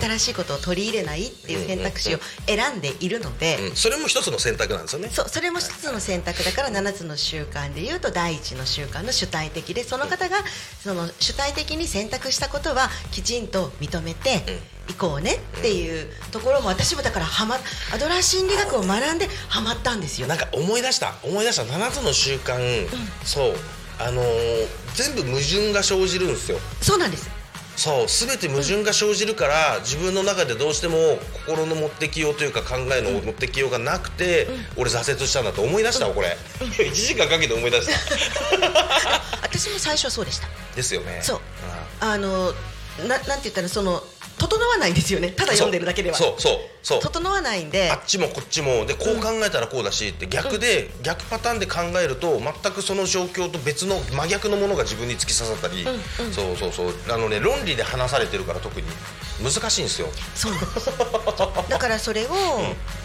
[0.00, 3.76] 新しいことを取り入れないっていう選択肢を選んでいるので、うん。
[3.76, 5.10] それも一つの選択なんですよね。
[5.10, 10.38] そうそれも一つの選択だから7つの習慣でいうと第一の習慣の主体的でその方が
[10.82, 14.44] その主体的に選択したことはきちんと認めて
[14.88, 17.56] いこうねっていうところも私もだからはま
[17.92, 20.26] アドラー心理学を学んでハマったんですよ。
[20.26, 22.88] なんか思い出した思い出した7つの習慣、
[23.26, 23.54] そう
[23.98, 24.66] あのー
[24.96, 26.58] 全部矛盾が生じるんですよ。
[26.80, 27.28] そうなんです。
[27.76, 28.06] そう。
[28.08, 37.92] 全て矛盾が生じるから、自分の中でどうしても心の持ってきようというか考えの持ってきようがなくて、俺挫折したんだと思い出したわこれ、1時間かけて思い出した。
[39.42, 40.48] 私も最初はそうでした。
[40.74, 41.20] ですよね。
[41.22, 41.40] そう。
[42.00, 42.54] ああの
[43.06, 44.02] ななんて言ったらその
[44.38, 45.30] 整わないんですよね。
[45.30, 46.16] ただ読んでるだけでは。
[46.16, 47.00] そうそうそう。
[47.00, 47.90] 整わないんで。
[47.90, 55.84] あっちもこっちもでこう考えたらこうだしって逆で、逆パターンで考えると全くその状況と別の真逆のものが自分に突き刺さったり、
[56.32, 56.94] そうそうそう。
[57.08, 58.86] あのね論理で話されてるから特に
[59.42, 60.08] 難しいんですよ。
[60.34, 60.52] そう。
[61.68, 62.28] だからそれを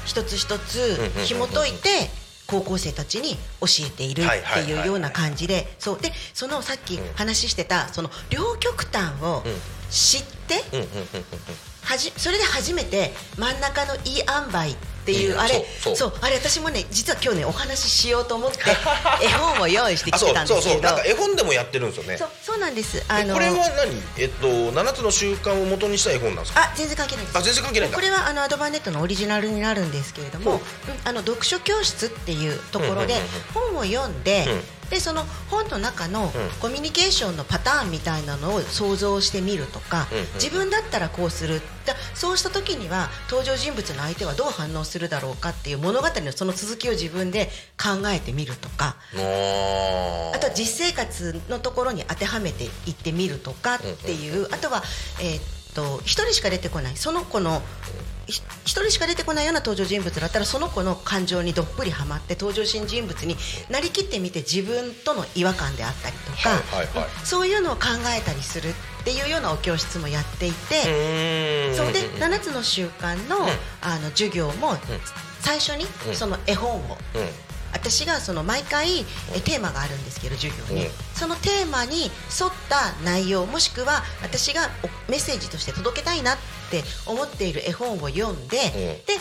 [0.06, 2.10] 一つ一つ紐解いて
[2.52, 9.42] 高校生たちに教えているっていうような感じでそうでそのさっき話してたその両極端を
[9.90, 15.66] 知ってうんうんうんうんはじそれで初めて真ん中のいい塩梅っていうあれ
[15.96, 18.60] そうあれ私もね実は今日ねお話ししようと思って
[19.26, 20.62] 絵本を用意してきてあそうたんですけど。
[20.62, 22.18] そうそうなんか絵本でもやってるんですよね。
[22.20, 22.98] そうそうなんです。
[23.00, 24.02] えあのこれは何？
[24.18, 26.62] えっと7つの習慣を元にした絵本なんですか？
[26.62, 27.38] あ全然関係ないです。
[27.40, 30.92] あ全然関係ないこれはあのアドバンネットのオリジナルになるんですけれども、ほう。
[30.92, 33.16] んあの読書教室っていうところで
[33.56, 36.32] 本を読んで、うんでその本の中のん。
[36.60, 41.62] コミュニケーションのパターンみたいなのを想像してみるとか、うんうん自分だったらこうする。
[41.86, 48.98] だそうした時には登場人物の相手はどう反応するだろうかっていう物語のその続きを自分で考えてみるとか。
[49.16, 54.84] ああとは実生活のところに当てはめていってみるとかっていう、あとは、
[55.22, 55.42] えーっ
[55.74, 56.98] と一人しか出てこない。
[56.98, 57.62] その子の
[58.32, 63.36] ひ一人しか出てこないような登場人物だったらその子の感情にどっぷりはまって登場新人物に
[63.70, 67.10] なりきってみて自分との違和感であったりとか、はいはいはい。
[67.24, 67.82] そういうのを考
[68.18, 68.74] えたりするっ
[69.04, 71.76] ていうようなお教室もやっていて。
[71.76, 73.38] そうで7つの習慣の,、
[73.82, 74.76] あの授業も
[75.40, 79.00] 最初にうんその絵本をうん私がその毎回
[79.36, 80.92] えテーマがあるんですけど授業に、うん。
[81.14, 82.12] そのテーマに沿っ
[82.70, 86.38] た内容もしくは私がおメッセージとして届けたいなっ
[86.70, 88.58] て思っている絵本を読んで、
[89.08, 89.14] で、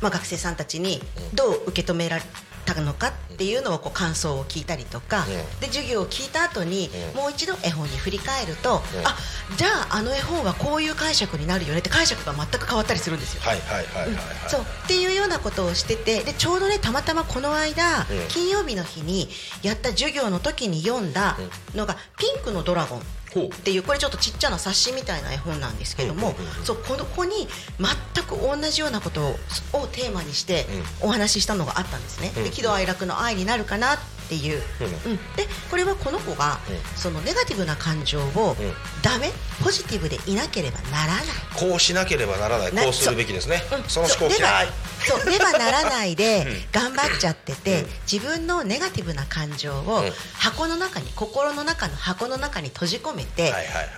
[0.00, 1.00] まあ、学生さんたちに
[1.34, 2.18] どう受け止めら
[2.66, 9.16] れたのかっていうのをこう感想を聞いたりとか、うんで授業を聞いた後に、うんもう一度絵本に振り返ると、うんあ
[9.56, 13.42] じゃああの絵本はこういう解釈になるよねって解釈が全く変わったりするんですよ。
[13.42, 14.24] はいはいはいはいはい。
[14.48, 19.28] そうっていうようなことをしててでちょうどねたまたまこの間、うん金曜日の日に
[19.62, 21.38] やった授業の時に読んだ
[21.74, 27.48] のが「ピンクのドラゴン」っていうこれちょっとちっちゃな冊子みたいな絵本なんですけども、そうこの子に
[27.78, 29.36] 全く同じようなことを
[29.72, 30.66] をテーマにして
[31.00, 32.32] お話ししたのがあったんですね。
[32.36, 32.44] うん。
[32.44, 33.98] で喜怒哀楽の愛になるかなっ
[34.28, 35.12] ていう、うん。
[35.12, 35.16] うん。
[35.36, 36.76] でこれはこの子が、うん。
[36.96, 38.72] そのネガティブな感情を、うん。
[39.02, 39.30] ダメ
[39.62, 41.24] ポジティブでいなければならない。
[41.54, 42.74] こうしなければならない。
[42.74, 43.62] なこうするべきですね。
[43.72, 43.86] う。
[43.86, 44.68] んその思考嫌い
[45.06, 46.72] そうねばならないでうん。
[46.72, 47.88] 頑張っちゃってて、うん。
[48.10, 50.10] 自分のネガティブな感情をうん。
[50.34, 53.52] 箱の中に心の中の箱の中に閉じ込めて、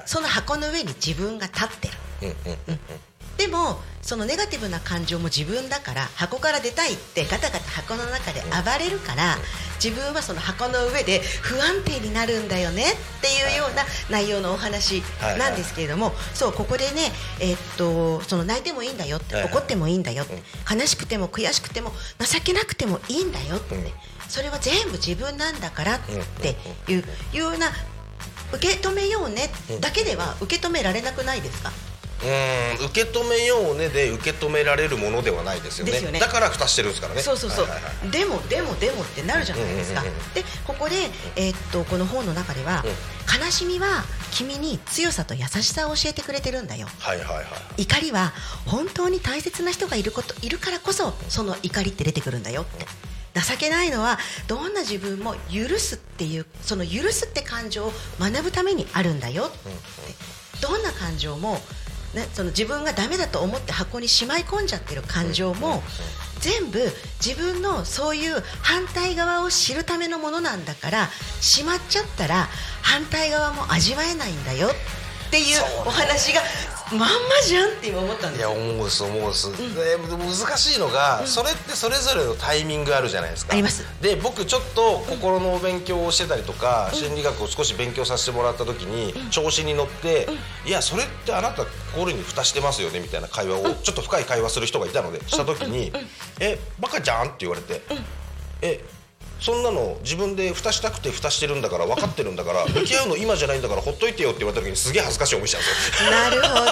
[0.07, 1.95] その箱の上に自分が立ってる。
[2.23, 2.81] うんうんうん
[3.39, 9.37] でもそのネガティブな感情も自分だから箱から出たいってガタガタ箱の中で暴れるから、
[9.83, 15.03] 自分はその箱の上で不安定になるんだよねっていうような内容のお話
[15.39, 23.85] なんですけれども、そうここでね、えーっとその泣いてもいいんだよって、怒ってもいいんだよって、悲しくても悔しくても情けなくてもいいんだよって、うん。
[24.29, 26.01] それは全部自分なんだからっ
[26.41, 26.57] て
[26.91, 27.69] いうような
[28.53, 31.71] 受け止めようねだけでは受け止められなくないですか？
[32.21, 36.01] うーん受け止めようねで受け止められるものではないですよね。
[36.13, 36.19] ね。
[36.19, 37.23] だから蓋してるんですからね。
[37.23, 38.11] そうそうそう、はいはいはい。
[38.11, 40.33] でもでもでもってなるじゃないですか、うんうんうんうん。
[40.35, 40.97] でここで、
[41.37, 42.85] えーっとこの本の中では、
[43.43, 46.89] 悲しみは君に強さと優しさを教えてくれてるんだよ。
[46.99, 47.45] はいはいはい
[47.83, 48.33] 怒りは
[48.67, 52.87] 本当に大切な人がいることいるからこそその怒りって出てくるんだよって。
[53.35, 59.59] 情けないのはどんな自分も許すっていうその許すって感情を学ぶためにあるんだよって。
[60.61, 61.61] どんな感情も、
[62.19, 65.83] ね、その自分がダメだと思って箱にしまい込んじゃってる感情も
[66.41, 66.81] 全部
[67.25, 71.09] 自分のそういう反対側を知るためのものなんだから
[71.41, 72.49] しまっちゃったら
[72.83, 74.71] 反対側も味わえないんだよ
[75.29, 76.41] っていうお話が
[76.91, 77.07] まんま
[77.47, 78.51] じゃんって今思ったんですよ。
[78.51, 83.53] いや思うです思うです、で難しいのが、それってそれぞれのタイミングあるじゃないですか。
[83.53, 83.85] あります。
[84.01, 90.29] で僕ちょっと心のお勉強をしてたりとか、心理学を少し勉強させてもらった時に、調子に乗って、
[90.65, 95.93] いやそれってあなた心に蓋してますよねみたいな会話を、ちょっと深い会話する人がいたのでした時に
[96.41, 97.83] 「えバカじゃん?」って言われて
[98.63, 98.83] 「え
[99.41, 106.11] そんなの自分で蓋したくて蓋してるんだから分かってるんだから 向き合うの今じゃないんだからほっといてよって言われた時にすげえ恥ずかしい思いしたんですよ。
[106.11, 106.65] なるほ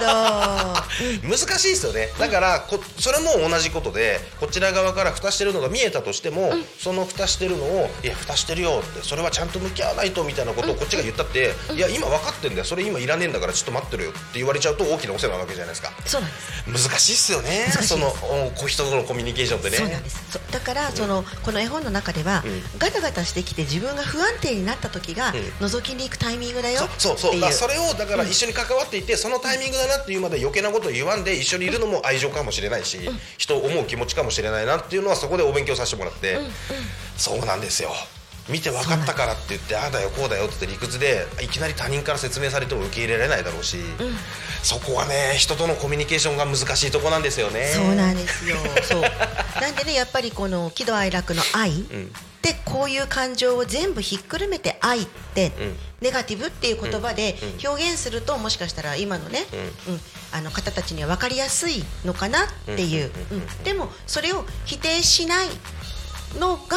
[1.22, 1.36] ど。
[1.36, 2.10] 難しいですよね。
[2.18, 6.52] だからこそれも同じことでこちら側から蓋してるのが見えたとしても、
[6.82, 12.64] その蓋してるのを「いや蓋してるよ」ってそれはちゃんと向き合わないとみたいなことをこっちが言ったって「いや今分かってんだよ。
[12.64, 15.92] それ今いらねえんだからちょっと待ってるよ」って言われちゃうと大きなお世話なわけじゃないですか。
[16.04, 16.30] そうなん
[16.72, 16.88] です。
[16.88, 17.72] 難しいっすよね。
[17.82, 19.76] そのおこ人とのコミュニケーションってね。
[19.76, 20.16] そうなんです。
[20.30, 22.42] そうだからそのこの絵本の中では、
[22.78, 27.40] ガタガタしてきて自分が不安定になった時が覗きに行くタイミングだよそうそう。
[27.40, 32.98] そそれをだから一緒に関わっていて、そのタイミングだなっていうまで余計なことを言わんで一緒にいるのも愛情かもしれないし、
[33.38, 36.38] 人を思う気持ちかもしれないなっていうのはそこでお勉強させてもらって、
[37.16, 37.90] そうなんですよ。
[38.48, 43.78] 見て分かったからって言ってああだよこうだよって理屈でいきなり他人から説明されても受け入れられないだろうし、
[44.62, 47.66] そこはね人とのコミュニケーションが難しいとこなんですよね。
[47.74, 48.56] そうなんですよ。
[48.82, 49.00] そう。
[49.00, 49.08] な
[49.72, 51.72] んでねやっぱりこの喜怒哀楽の愛
[52.46, 55.50] でこういう感情を全部ひっくるめて愛って、
[56.00, 57.34] ネガティブっていう言葉で
[57.66, 59.40] 表現するともしかしたら今のね、
[59.88, 60.00] うん。
[60.32, 63.10] あの方たちには分かりやすいのかなっていう。
[63.32, 63.64] うん。
[63.64, 65.48] でもそれを否定しない
[66.38, 66.76] のが、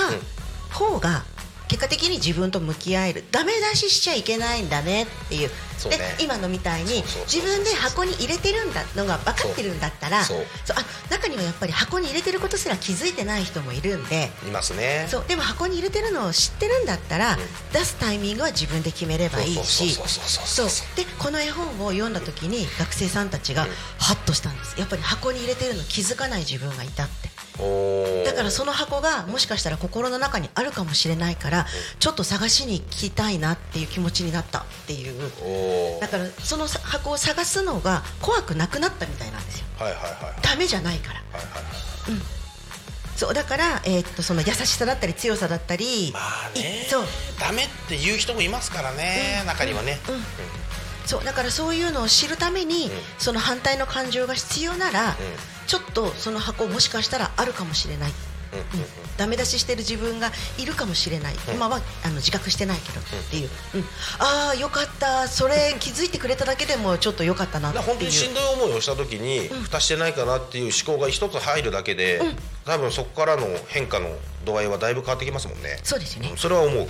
[0.72, 1.24] 方が
[1.70, 3.24] 結果的に自分と向き合える。
[3.32, 5.51] ダメ出ししちゃいけないんだねっていう。
[5.78, 5.97] そうね。
[6.17, 10.39] で今のみたいに自分で箱に入れてるんだのが分かってるんだったらそう。
[10.76, 15.07] あ中にはやっぱり箱に入れてることすら気づいてない人もいるんでいますね。
[15.07, 17.38] そうでも箱に入れてるのを知ってるんだったら、
[17.72, 23.67] 出すタイミングは自分で決めればいいしそうでこの絵本を読んだ時に学生さんたちが
[23.99, 24.80] ハッとしたんです。
[24.80, 27.30] やっぱり箱に入れてるの気づかない自分がいたって
[28.26, 31.66] だからその箱がもしかしたら心の中にあるかもしれないから
[31.99, 35.99] ちょっと探しに行きたいなっていう気持ちになったっていう。
[35.99, 39.66] だからその箱を探すのが怖くなくなったみたいなんですよ。
[39.78, 41.20] はいはいはいダメじゃないから。
[41.20, 42.39] はいはいはい
[43.20, 46.88] そうだから、えーっとその優しさだったり強さだったり、まあね。
[46.89, 47.03] そう。
[47.38, 50.24] ダメって言う人もいますからね、中にはね、うん。
[51.05, 55.18] そうだからそういうのを知るために、その反対の感情が必要なら、
[55.70, 63.82] ちょっとその箱もしかしたらあるかもしれない、うんダメ出ししてる自分がいるかもしれない、今はあの自覚してないけどっていう、うん。
[64.17, 65.28] ああよかった。
[65.28, 67.84] それ気づいてくれただけでもちょっとよかったなっていう。
[67.84, 72.22] 本当にしんどい思いをした時に、蓋してないかなっていう思考が一つ入るだけで、
[72.70, 74.09] 多分そこからの変化の
[74.45, 75.80] 度合いはだいぶ変わってきますもんね。
[75.84, 76.32] そうですよね。
[76.32, 76.80] んそれは思う。
[76.82, 76.88] うん、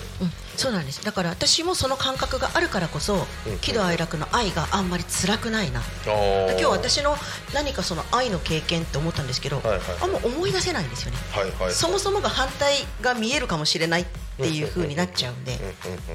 [0.57, 1.03] そうなんです。
[1.03, 3.25] だから私もその感覚があるからこそ、
[3.61, 5.81] 喜怒哀楽の愛があんまり辛くないな。
[6.05, 7.15] 今今日私の
[7.53, 9.81] 何かその愛の経験って思ったんですけど、はいはい。
[10.01, 14.05] あんま思い出せないんですよね、はいはいそもそもが反対が見えるかもしれないっ
[14.37, 15.57] ていう風になっちゃうんで、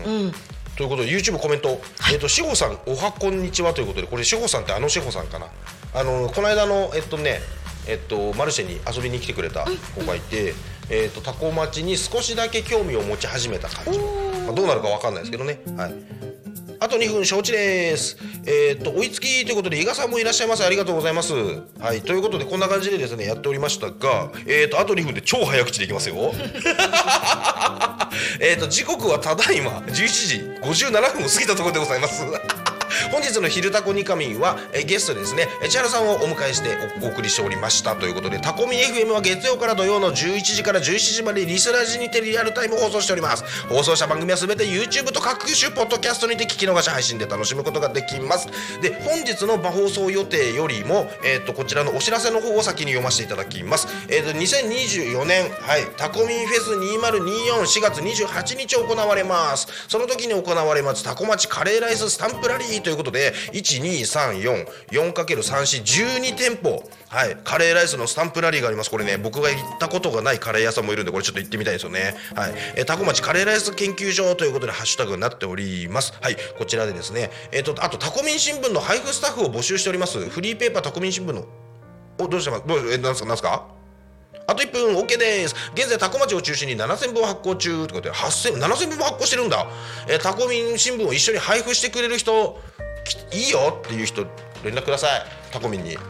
[0.06, 0.32] うん
[0.76, 1.80] ということで YouTube コメント、
[2.12, 5.46] えっ、と志保さんおはこんにちはということでこれ志保さんってあの志保さんかな？
[5.94, 7.38] あのこの間のえっとね
[7.86, 9.64] えっとマルシェに遊びに来てくれた
[9.94, 10.54] 子がいて、
[10.90, 15.60] えっとタコ町に少しだけ興味を持ち始めた感じ、まあ、どうなるかわかんないですけどね。
[15.76, 15.94] はい。
[16.80, 18.18] あと2分承知です。
[18.46, 20.64] えーっと追いつきということで伊賀さんもいらっしゃいます。
[20.64, 21.32] ありがとうございます。
[21.80, 22.02] はい。
[22.02, 26.16] ということでこんな感じでですねやっておりましたが、えーっとあと2分で超早口でいきますよ。
[28.40, 32.24] えーと時刻はただいま11時57分を過ぎたところでございます
[33.10, 35.48] 本日の「昼タコニカミンは」えゲストですね。
[35.68, 43.44] 千原さんをお迎えしておお送りしておりましたということでタコミン FM は月曜から土曜の11時から17時までリスラジにてリアルタイム放送しております。
[43.68, 48.48] 放送した番組は全て YouTube と各種ポッドキャストにて聞き逃し配信で楽しむことができます。
[48.80, 59.66] で本日の放送予定よりも、えー、とこちらのお知らせの方を先に読ませていただきます、えー、と2024年、はい、タコミンフェス20244月28日行われます。
[59.88, 68.90] その時に行われますタコ町カレーライススタンプラリーといういうことで 12344×3412 店舗はい、カレーライスのスタンプラリーがあります。
[68.90, 72.16] これね僕が行ったことがないカレー屋さんもいるんでこれちょっと行ってみたいですよね。
[72.34, 76.12] はい、えー、タコ町カレーライス研究所ということでハッシュタグになっております。
[76.20, 76.36] はい。
[76.58, 80.28] こちらでですねえっ、とあとタコミン新聞の配布スタッフを募集しております。
[80.28, 81.44] フリーペーパータコミン新聞の。
[82.18, 83.28] おどうしてますどうえなんすか？
[83.28, 83.68] なんすか？
[84.46, 85.54] あと1分 OK です。
[85.74, 89.66] 現在タコ町を中心に7000本発行中ということで8000 7000本も発行してるんだ、
[90.08, 92.58] えータコミン新聞を一緒に配布してくれる人
[93.30, 94.26] きいいよっていう人
[94.62, 95.22] 連絡ください。
[95.50, 95.96] タコミンに。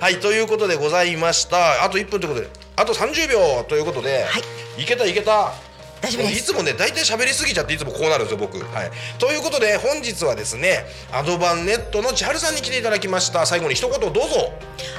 [0.00, 1.84] はいということでございました。
[1.84, 4.38] あと1分ということであと30秒ということで、は
[4.78, 4.82] い。
[4.82, 5.52] いけたいけた
[6.00, 6.38] 大丈夫です。
[6.40, 8.58] いつもね大体喋りすぎちゃっていつもこうなるんですよ僕。
[8.58, 8.90] はい。
[9.18, 13.44] ということで本日はですねアドバンネットの千春さんに来ていただきました。
[13.46, 14.52] 最後に一言どうぞ。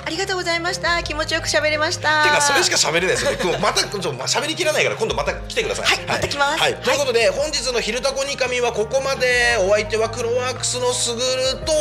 [0.05, 1.01] ありがとうございました。
[1.03, 2.23] 気持ちよく喋れました。
[2.23, 3.37] てかそれしか喋れないですよね。
[3.61, 5.85] またちょっ喋りきらないから今度また来てください。
[5.85, 6.59] はいまた来ます。
[6.59, 9.57] はい、ということで本日の「昼タコニカミ」はここまで。
[9.59, 11.71] お相手はクロワークスのすぐると。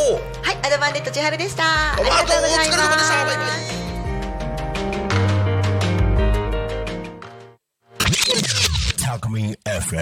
[0.43, 1.64] はいアドバンデット千春でした。
[1.64, 3.25] ああとお疲れ様でした。
[3.25, 3.89] バイバイ
[9.11, 9.99] Alchemy FM.